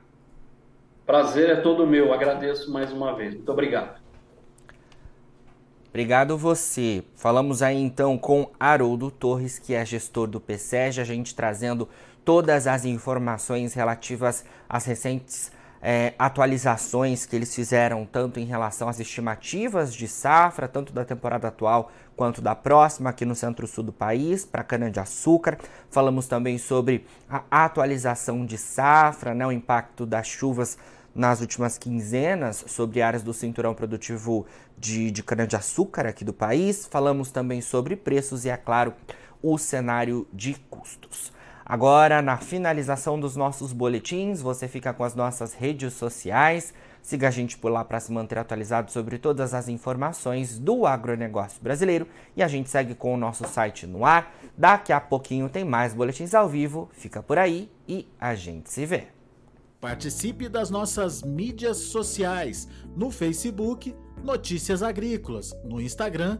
Prazer 1.05 1.49
é 1.49 1.55
todo 1.61 1.87
meu, 1.87 2.13
agradeço 2.13 2.69
mais 2.69 2.91
uma 2.91 3.15
vez. 3.15 3.33
Muito 3.33 3.49
obrigado. 3.49 3.97
Obrigado 5.87 6.37
você. 6.37 7.05
Falamos 7.15 7.61
aí 7.61 7.81
então 7.81 8.17
com 8.17 8.51
Haroldo 8.59 9.09
Torres, 9.09 9.57
que 9.57 9.73
é 9.73 9.85
gestor 9.85 10.27
do 10.27 10.41
PSEG, 10.41 10.99
a 10.99 11.05
gente 11.05 11.33
trazendo 11.33 11.87
todas 12.25 12.65
as 12.65 12.83
informações 12.83 13.73
relativas 13.73 14.43
às 14.67 14.83
recentes 14.85 15.51
é, 15.87 16.15
atualizações 16.17 17.27
que 17.27 17.35
eles 17.35 17.53
fizeram, 17.53 18.07
tanto 18.11 18.39
em 18.39 18.45
relação 18.45 18.89
às 18.89 18.99
estimativas 18.99 19.93
de 19.93 20.07
safra, 20.07 20.67
tanto 20.67 20.91
da 20.91 21.05
temporada 21.05 21.47
atual 21.47 21.91
quanto 22.15 22.41
da 22.41 22.55
próxima, 22.55 23.11
aqui 23.11 23.23
no 23.23 23.35
centro-sul 23.35 23.83
do 23.83 23.93
país, 23.93 24.43
para 24.43 24.63
cana-de-açúcar. 24.63 25.59
Falamos 25.91 26.27
também 26.27 26.57
sobre 26.57 27.05
a 27.29 27.65
atualização 27.65 28.43
de 28.43 28.57
safra, 28.57 29.35
né, 29.35 29.45
o 29.45 29.51
impacto 29.51 30.07
das 30.07 30.25
chuvas 30.25 30.75
nas 31.13 31.39
últimas 31.39 31.77
quinzenas 31.77 32.65
sobre 32.67 33.03
áreas 33.03 33.21
do 33.21 33.33
cinturão 33.33 33.75
produtivo 33.75 34.47
de, 34.75 35.11
de 35.11 35.21
cana-de-açúcar 35.21 36.07
aqui 36.07 36.25
do 36.25 36.33
país. 36.33 36.87
Falamos 36.87 37.29
também 37.29 37.61
sobre 37.61 37.95
preços 37.95 38.43
e, 38.43 38.49
é 38.49 38.57
claro, 38.57 38.91
o 39.39 39.55
cenário 39.59 40.27
de 40.33 40.55
custos. 40.67 41.34
Agora, 41.67 42.21
na 42.21 42.37
finalização 42.37 43.19
dos 43.19 43.35
nossos 43.35 43.73
boletins, 43.73 44.39
você 44.39 44.67
fica 44.67 44.93
com 44.93 45.03
as 45.03 45.15
nossas 45.15 45.55
redes 45.55 45.93
sociais. 45.93 46.71
Siga 47.01 47.29
a 47.29 47.31
gente 47.31 47.57
por 47.57 47.71
lá 47.71 47.83
para 47.83 47.99
se 47.99 48.11
manter 48.11 48.37
atualizado 48.37 48.91
sobre 48.91 49.17
todas 49.17 49.51
as 49.51 49.67
informações 49.67 50.59
do 50.59 50.85
agronegócio 50.85 51.59
brasileiro. 51.63 52.07
E 52.37 52.43
a 52.43 52.47
gente 52.47 52.69
segue 52.69 52.93
com 52.93 53.15
o 53.15 53.17
nosso 53.17 53.47
site 53.47 53.87
no 53.87 54.05
ar. 54.05 54.31
Daqui 54.55 54.93
a 54.93 55.01
pouquinho 55.01 55.49
tem 55.49 55.65
mais 55.65 55.91
boletins 55.91 56.35
ao 56.35 56.47
vivo. 56.47 56.87
Fica 56.93 57.23
por 57.23 57.39
aí 57.39 57.67
e 57.87 58.07
a 58.21 58.35
gente 58.35 58.71
se 58.71 58.85
vê. 58.85 59.07
Participe 59.81 60.47
das 60.47 60.69
nossas 60.69 61.23
mídias 61.23 61.77
sociais 61.77 62.67
no 62.95 63.09
Facebook 63.09 63.95
Notícias 64.23 64.81
Agrícolas, 64.81 65.55
no 65.63 65.79
Instagram, 65.79 66.39